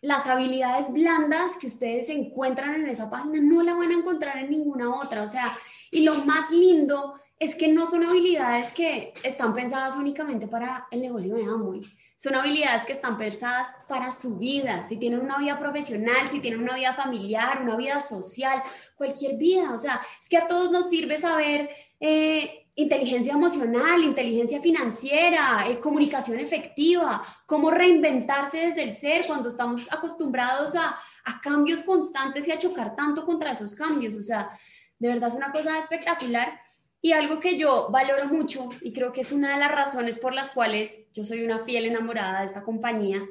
las 0.00 0.26
habilidades 0.26 0.92
blandas 0.92 1.56
que 1.60 1.66
ustedes 1.66 2.08
encuentran 2.08 2.74
en 2.74 2.88
esa 2.88 3.10
página 3.10 3.40
no 3.40 3.62
la 3.62 3.74
van 3.74 3.90
a 3.90 3.94
encontrar 3.94 4.38
en 4.38 4.50
ninguna 4.50 4.94
otra. 4.94 5.22
O 5.22 5.28
sea, 5.28 5.56
y 5.90 6.00
lo 6.00 6.24
más 6.24 6.50
lindo 6.50 7.14
es 7.38 7.54
que 7.54 7.68
no 7.68 7.86
son 7.86 8.04
habilidades 8.04 8.72
que 8.72 9.14
están 9.22 9.54
pensadas 9.54 9.96
únicamente 9.96 10.46
para 10.46 10.86
el 10.90 11.00
negocio 11.00 11.34
de 11.34 11.44
Amway. 11.44 11.80
Son 12.16 12.34
habilidades 12.34 12.84
que 12.84 12.92
están 12.92 13.16
pensadas 13.16 13.68
para 13.88 14.10
su 14.10 14.38
vida, 14.38 14.84
si 14.90 14.98
tienen 14.98 15.20
una 15.20 15.38
vida 15.38 15.58
profesional, 15.58 16.28
si 16.30 16.40
tienen 16.40 16.60
una 16.60 16.74
vida 16.74 16.92
familiar, 16.92 17.62
una 17.62 17.76
vida 17.76 18.02
social, 18.02 18.62
cualquier 18.94 19.38
vida. 19.38 19.72
O 19.72 19.78
sea, 19.78 20.02
es 20.20 20.28
que 20.28 20.36
a 20.36 20.46
todos 20.46 20.70
nos 20.70 20.90
sirve 20.90 21.16
saber 21.16 21.70
eh, 21.98 22.66
inteligencia 22.82 23.32
emocional, 23.32 24.02
inteligencia 24.02 24.60
financiera, 24.60 25.64
eh, 25.68 25.78
comunicación 25.78 26.38
efectiva, 26.40 27.22
cómo 27.46 27.70
reinventarse 27.70 28.66
desde 28.66 28.82
el 28.82 28.94
ser 28.94 29.26
cuando 29.26 29.48
estamos 29.48 29.92
acostumbrados 29.92 30.74
a, 30.74 30.98
a 31.24 31.40
cambios 31.40 31.82
constantes 31.82 32.46
y 32.48 32.52
a 32.52 32.58
chocar 32.58 32.94
tanto 32.96 33.24
contra 33.24 33.52
esos 33.52 33.74
cambios. 33.74 34.14
O 34.14 34.22
sea, 34.22 34.50
de 34.98 35.08
verdad 35.08 35.28
es 35.28 35.34
una 35.34 35.52
cosa 35.52 35.78
espectacular. 35.78 36.60
Y 37.02 37.12
algo 37.12 37.40
que 37.40 37.56
yo 37.56 37.88
valoro 37.90 38.26
mucho 38.26 38.68
y 38.82 38.92
creo 38.92 39.10
que 39.10 39.22
es 39.22 39.32
una 39.32 39.54
de 39.54 39.60
las 39.60 39.70
razones 39.70 40.18
por 40.18 40.34
las 40.34 40.50
cuales 40.50 41.06
yo 41.14 41.24
soy 41.24 41.42
una 41.42 41.60
fiel 41.60 41.86
enamorada 41.86 42.40
de 42.40 42.46
esta 42.46 42.62
compañía, 42.62 43.22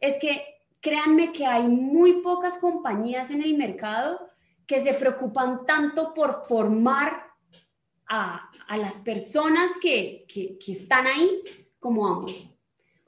es 0.00 0.18
que 0.20 0.44
créanme 0.80 1.32
que 1.32 1.44
hay 1.44 1.66
muy 1.66 2.22
pocas 2.22 2.58
compañías 2.58 3.30
en 3.30 3.42
el 3.42 3.56
mercado 3.56 4.20
que 4.66 4.80
se 4.80 4.94
preocupan 4.94 5.66
tanto 5.66 6.14
por 6.14 6.44
formar 6.46 7.27
a, 8.08 8.50
a 8.66 8.76
las 8.76 8.96
personas 8.96 9.72
que, 9.80 10.24
que, 10.28 10.58
que, 10.58 10.72
están 10.72 11.06
ahí 11.06 11.42
como 11.78 12.06
Amway. 12.06 12.58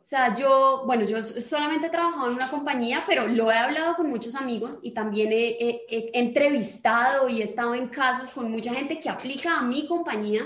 O 0.03 0.07
sea, 0.11 0.35
yo, 0.35 0.83
bueno, 0.87 1.05
yo 1.05 1.23
solamente 1.23 1.87
he 1.87 1.91
trabajado 1.91 2.29
en 2.29 2.35
una 2.35 2.51
compañía, 2.51 3.05
pero 3.07 3.29
lo 3.29 3.53
he 3.53 3.57
hablado 3.57 3.95
con 3.95 4.09
muchos 4.09 4.35
amigos 4.35 4.81
y 4.83 4.91
también 4.91 5.31
he, 5.31 5.85
entrevistado 6.19 7.29
y 7.29 7.41
he 7.41 7.45
estado 7.45 7.75
en 7.75 7.89
casos 7.89 8.31
con 8.31 8.51
mucha 8.51 8.75
gente 8.75 8.99
que 8.99 9.09
aplica 9.09 9.59
a 9.59 9.63
mi 9.63 9.87
compañía 9.87 10.43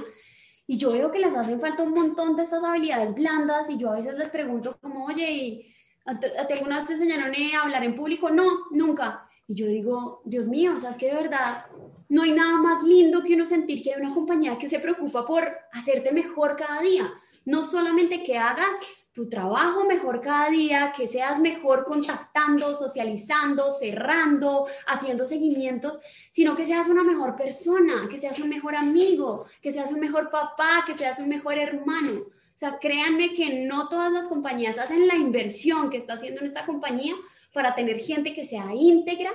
y 0.66 0.76
yo 0.76 0.92
veo 0.92 1.10
que 1.10 1.18
les 1.18 1.34
hacen 1.34 1.60
falta 1.60 1.82
un 1.82 1.92
montón 1.92 2.36
de 2.36 2.42
estas 2.42 2.62
habilidades 2.62 3.14
blandas 3.14 3.70
y 3.70 3.78
yo 3.78 3.90
a 3.90 3.96
veces 3.96 4.14
les 4.18 4.28
pregunto 4.28 4.76
como, 4.82 5.06
oye, 5.06 5.32
¿y 5.32 5.74
¿a 6.04 6.18
ti 6.18 6.52
alguna 6.52 6.76
vez 6.76 6.86
te 6.86 6.92
enseñaron 6.92 7.32
a 7.34 7.62
hablar 7.62 7.84
en 7.84 7.96
público? 7.96 8.30
No, 8.30 8.66
nunca. 8.70 9.26
Y 9.46 9.54
yo 9.54 9.66
digo, 9.66 10.20
Dios 10.24 10.48
mío, 10.48 10.74
o 10.74 10.78
sea, 10.78 10.90
es 10.90 10.98
que 10.98 11.06
de 11.06 11.14
verdad 11.14 11.66
no 12.08 12.22
hay 12.22 12.32
nada 12.32 12.56
más 12.56 12.82
lindo 12.82 13.22
que 13.22 13.34
uno 13.34 13.44
sentir 13.44 13.82
que 13.82 13.94
hay 13.94 14.00
una 14.00 14.14
compañía 14.14 14.58
que 14.58 14.68
se 14.68 14.78
preocupa 14.78 15.26
por 15.26 15.52
hacerte 15.72 16.12
mejor 16.12 16.56
cada 16.56 16.80
día. 16.80 17.12
No 17.44 17.62
solamente 17.62 18.22
que 18.22 18.38
hagas 18.38 18.74
tu 19.14 19.28
trabajo 19.28 19.84
mejor 19.84 20.20
cada 20.20 20.50
día, 20.50 20.92
que 20.94 21.06
seas 21.06 21.38
mejor 21.38 21.84
contactando, 21.84 22.74
socializando, 22.74 23.70
cerrando, 23.70 24.66
haciendo 24.88 25.24
seguimientos, 25.26 26.00
sino 26.32 26.56
que 26.56 26.66
seas 26.66 26.88
una 26.88 27.04
mejor 27.04 27.36
persona, 27.36 28.08
que 28.10 28.18
seas 28.18 28.40
un 28.40 28.48
mejor 28.48 28.74
amigo, 28.74 29.46
que 29.62 29.70
seas 29.70 29.92
un 29.92 30.00
mejor 30.00 30.30
papá, 30.30 30.82
que 30.84 30.94
seas 30.94 31.20
un 31.20 31.28
mejor 31.28 31.58
hermano. 31.58 32.22
O 32.22 32.56
sea, 32.58 32.78
créanme 32.80 33.34
que 33.34 33.64
no 33.66 33.88
todas 33.88 34.12
las 34.12 34.26
compañías 34.26 34.78
hacen 34.78 35.06
la 35.06 35.14
inversión 35.14 35.90
que 35.90 35.96
está 35.96 36.14
haciendo 36.14 36.44
esta 36.44 36.66
compañía 36.66 37.14
para 37.52 37.76
tener 37.76 38.00
gente 38.00 38.34
que 38.34 38.44
sea 38.44 38.74
íntegra 38.74 39.30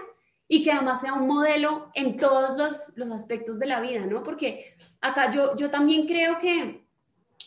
y 0.52 0.64
que 0.64 0.72
además 0.72 1.00
sea 1.00 1.14
un 1.14 1.28
modelo 1.28 1.92
en 1.94 2.18
todos 2.18 2.58
los, 2.58 2.98
los 2.98 3.12
aspectos 3.12 3.60
de 3.60 3.68
la 3.68 3.80
vida, 3.80 4.06
¿no? 4.08 4.24
Porque 4.24 4.76
acá 5.00 5.32
yo, 5.32 5.56
yo 5.56 5.70
también 5.70 6.08
creo 6.08 6.40
que 6.40 6.84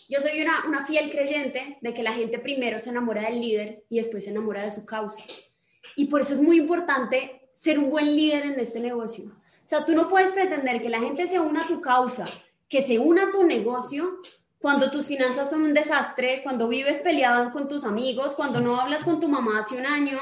yo 0.09 0.21
soy 0.21 0.41
una, 0.41 0.65
una 0.69 0.87
fiel 0.87 1.11
creyente 1.11 1.79
de 1.81 1.93
que 1.93 2.05
la 2.05 2.13
gente 2.13 2.39
primero 2.39 2.79
se 2.79 2.91
enamora 2.91 3.23
del 3.23 3.41
líder 3.41 3.85
y 3.89 3.99
después 3.99 4.25
se 4.25 4.31
enamora 4.31 4.63
de 4.63 4.71
su 4.71 4.87
causa. 4.87 5.21
Y 5.97 6.07
por 6.07 6.21
eso 6.21 6.33
es 6.33 6.41
muy 6.41 6.59
importante 6.59 7.51
ser 7.55 7.81
un 7.81 7.91
buen 7.91 8.15
líder 8.15 8.45
en 8.45 8.61
este 8.61 8.79
negocio. 8.79 9.25
O 9.27 9.67
sea, 9.67 9.85
tú 9.85 9.95
no 9.95 10.09
puedes 10.09 10.31
pretender 10.31 10.81
que 10.81 10.89
la 10.89 11.01
gente 11.01 11.27
se 11.27 11.41
una 11.41 11.65
a 11.65 11.67
tu 11.67 11.81
causa, 11.81 12.27
que 12.69 12.83
se 12.83 13.01
una 13.01 13.25
a 13.25 13.31
tu 13.33 13.43
negocio 13.43 14.21
cuando 14.61 14.93
tus 14.93 15.09
finanzas 15.09 15.51
son 15.51 15.63
un 15.63 15.75
desastre, 15.75 16.41
cuando 16.45 16.69
vives 16.69 17.01
peleado 17.01 17.51
con 17.51 17.67
tus 17.67 17.85
amigos, 17.85 18.35
cuando 18.35 18.61
no 18.61 18.81
hablas 18.81 19.03
con 19.03 19.19
tu 19.19 19.29
mamá 19.29 19.59
hace 19.59 19.77
un 19.77 19.87
año, 19.87 20.21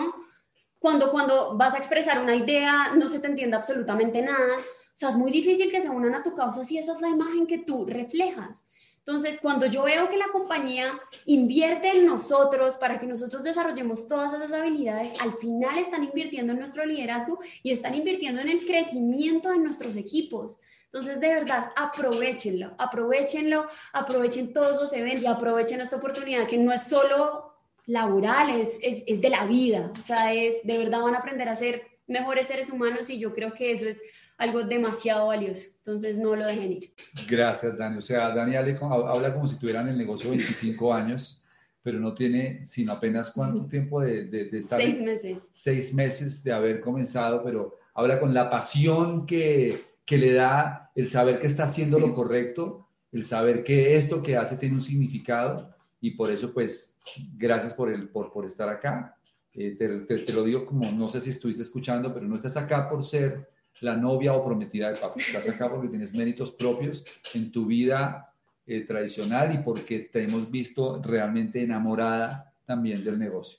cuando 0.80 1.12
cuando 1.12 1.56
vas 1.56 1.74
a 1.74 1.78
expresar 1.78 2.20
una 2.20 2.34
idea 2.34 2.94
no 2.96 3.08
se 3.08 3.20
te 3.20 3.28
entiende 3.28 3.56
absolutamente 3.56 4.22
nada. 4.22 4.56
O 4.56 4.96
sea, 5.00 5.10
es 5.10 5.16
muy 5.16 5.30
difícil 5.30 5.70
que 5.70 5.80
se 5.80 5.90
unan 5.90 6.14
a 6.14 6.22
tu 6.22 6.34
causa 6.34 6.64
si 6.64 6.78
esa 6.78 6.92
es 6.92 7.00
la 7.00 7.08
imagen 7.08 7.46
que 7.46 7.58
tú 7.58 7.86
reflejas. 7.86 8.66
Entonces, 8.98 9.38
cuando 9.40 9.66
yo 9.66 9.84
veo 9.84 10.08
que 10.08 10.16
la 10.16 10.28
compañía 10.28 10.98
invierte 11.26 11.88
en 11.88 12.06
nosotros 12.06 12.76
para 12.76 12.98
que 12.98 13.06
nosotros 13.06 13.42
desarrollemos 13.42 14.08
todas 14.08 14.32
esas 14.32 14.52
habilidades, 14.52 15.14
al 15.20 15.34
final 15.34 15.78
están 15.78 16.04
invirtiendo 16.04 16.52
en 16.52 16.58
nuestro 16.58 16.84
liderazgo 16.84 17.40
y 17.62 17.72
están 17.72 17.94
invirtiendo 17.94 18.40
en 18.40 18.48
el 18.48 18.64
crecimiento 18.64 19.50
de 19.50 19.58
nuestros 19.58 19.96
equipos. 19.96 20.60
Entonces, 20.84 21.20
de 21.20 21.28
verdad, 21.28 21.70
aprovechenlo, 21.76 22.74
aprovechenlo, 22.78 23.66
aprovechen 23.92 24.52
todos 24.52 24.80
los 24.80 24.92
eventos 24.92 25.24
y 25.24 25.26
aprovechen 25.26 25.80
esta 25.80 25.96
oportunidad 25.96 26.46
que 26.46 26.58
no 26.58 26.72
es 26.72 26.84
solo 26.84 27.49
laboral, 27.86 28.50
es, 28.50 28.78
es, 28.82 29.04
es 29.06 29.20
de 29.20 29.30
la 29.30 29.46
vida. 29.46 29.92
O 29.98 30.02
sea, 30.02 30.32
es 30.32 30.64
de 30.64 30.78
verdad 30.78 31.02
van 31.02 31.14
a 31.14 31.18
aprender 31.18 31.48
a 31.48 31.56
ser 31.56 31.82
mejores 32.06 32.48
seres 32.48 32.70
humanos 32.70 33.08
y 33.08 33.18
yo 33.18 33.32
creo 33.32 33.54
que 33.54 33.72
eso 33.72 33.86
es 33.86 34.02
algo 34.36 34.62
demasiado 34.62 35.28
valioso. 35.28 35.68
Entonces, 35.78 36.16
no 36.16 36.34
lo 36.34 36.46
dejen 36.46 36.72
ir. 36.72 36.94
Gracias, 37.28 37.76
Dani. 37.76 37.98
O 37.98 38.02
sea, 38.02 38.30
Dani 38.30 38.56
habla 38.56 39.34
como 39.34 39.46
si 39.46 39.58
tuviera 39.58 39.80
en 39.82 39.88
el 39.88 39.98
negocio 39.98 40.30
25 40.30 40.92
años, 40.92 41.42
pero 41.82 42.00
no 42.00 42.14
tiene 42.14 42.66
sino 42.66 42.92
apenas 42.92 43.30
cuánto 43.30 43.66
tiempo 43.66 44.00
de, 44.00 44.24
de, 44.24 44.58
estar. 44.58 44.80
Seis 44.80 45.00
meses. 45.00 45.48
Seis 45.52 45.94
meses 45.94 46.44
de 46.44 46.52
haber 46.52 46.80
comenzado, 46.80 47.42
pero 47.42 47.76
habla 47.94 48.18
con 48.18 48.34
la 48.34 48.50
pasión 48.50 49.26
que, 49.26 49.84
que 50.04 50.18
le 50.18 50.32
da 50.32 50.90
el 50.94 51.08
saber 51.08 51.38
que 51.38 51.46
está 51.46 51.64
haciendo 51.64 51.98
lo 51.98 52.12
correcto, 52.12 52.88
el 53.12 53.24
saber 53.24 53.62
que 53.62 53.96
esto 53.96 54.22
que 54.22 54.36
hace 54.36 54.56
tiene 54.56 54.74
un 54.74 54.80
significado 54.80 55.74
y 56.00 56.12
por 56.12 56.30
eso, 56.30 56.52
pues, 56.52 56.98
gracias 57.36 57.74
por, 57.74 57.92
el, 57.92 58.08
por, 58.08 58.32
por 58.32 58.46
estar 58.46 58.68
acá. 58.68 59.16
Eh, 59.52 59.76
te, 59.76 60.16
te, 60.16 60.32
lo 60.32 60.44
digo 60.44 60.64
como, 60.64 60.90
no 60.90 61.08
sé 61.08 61.20
si 61.20 61.30
estuviste 61.30 61.62
escuchando, 61.62 62.14
pero 62.14 62.26
no 62.26 62.36
estás 62.36 62.56
acá 62.56 62.88
por 62.88 63.04
ser 63.04 63.50
la 63.80 63.96
novia 63.96 64.32
o 64.34 64.44
prometida 64.44 64.88
de 64.90 64.96
papá. 64.96 65.14
Estás 65.16 65.48
acá 65.48 65.70
porque 65.70 65.88
tienes 65.88 66.14
méritos 66.14 66.50
propios 66.52 67.04
en 67.34 67.50
tu 67.50 67.66
vida 67.66 68.32
eh, 68.66 68.82
tradicional 68.82 69.54
y 69.54 69.58
porque 69.58 70.00
te 70.00 70.24
hemos 70.24 70.50
visto 70.50 71.00
realmente 71.02 71.62
enamorada 71.62 72.54
también 72.64 73.02
del 73.04 73.18
negocio. 73.18 73.58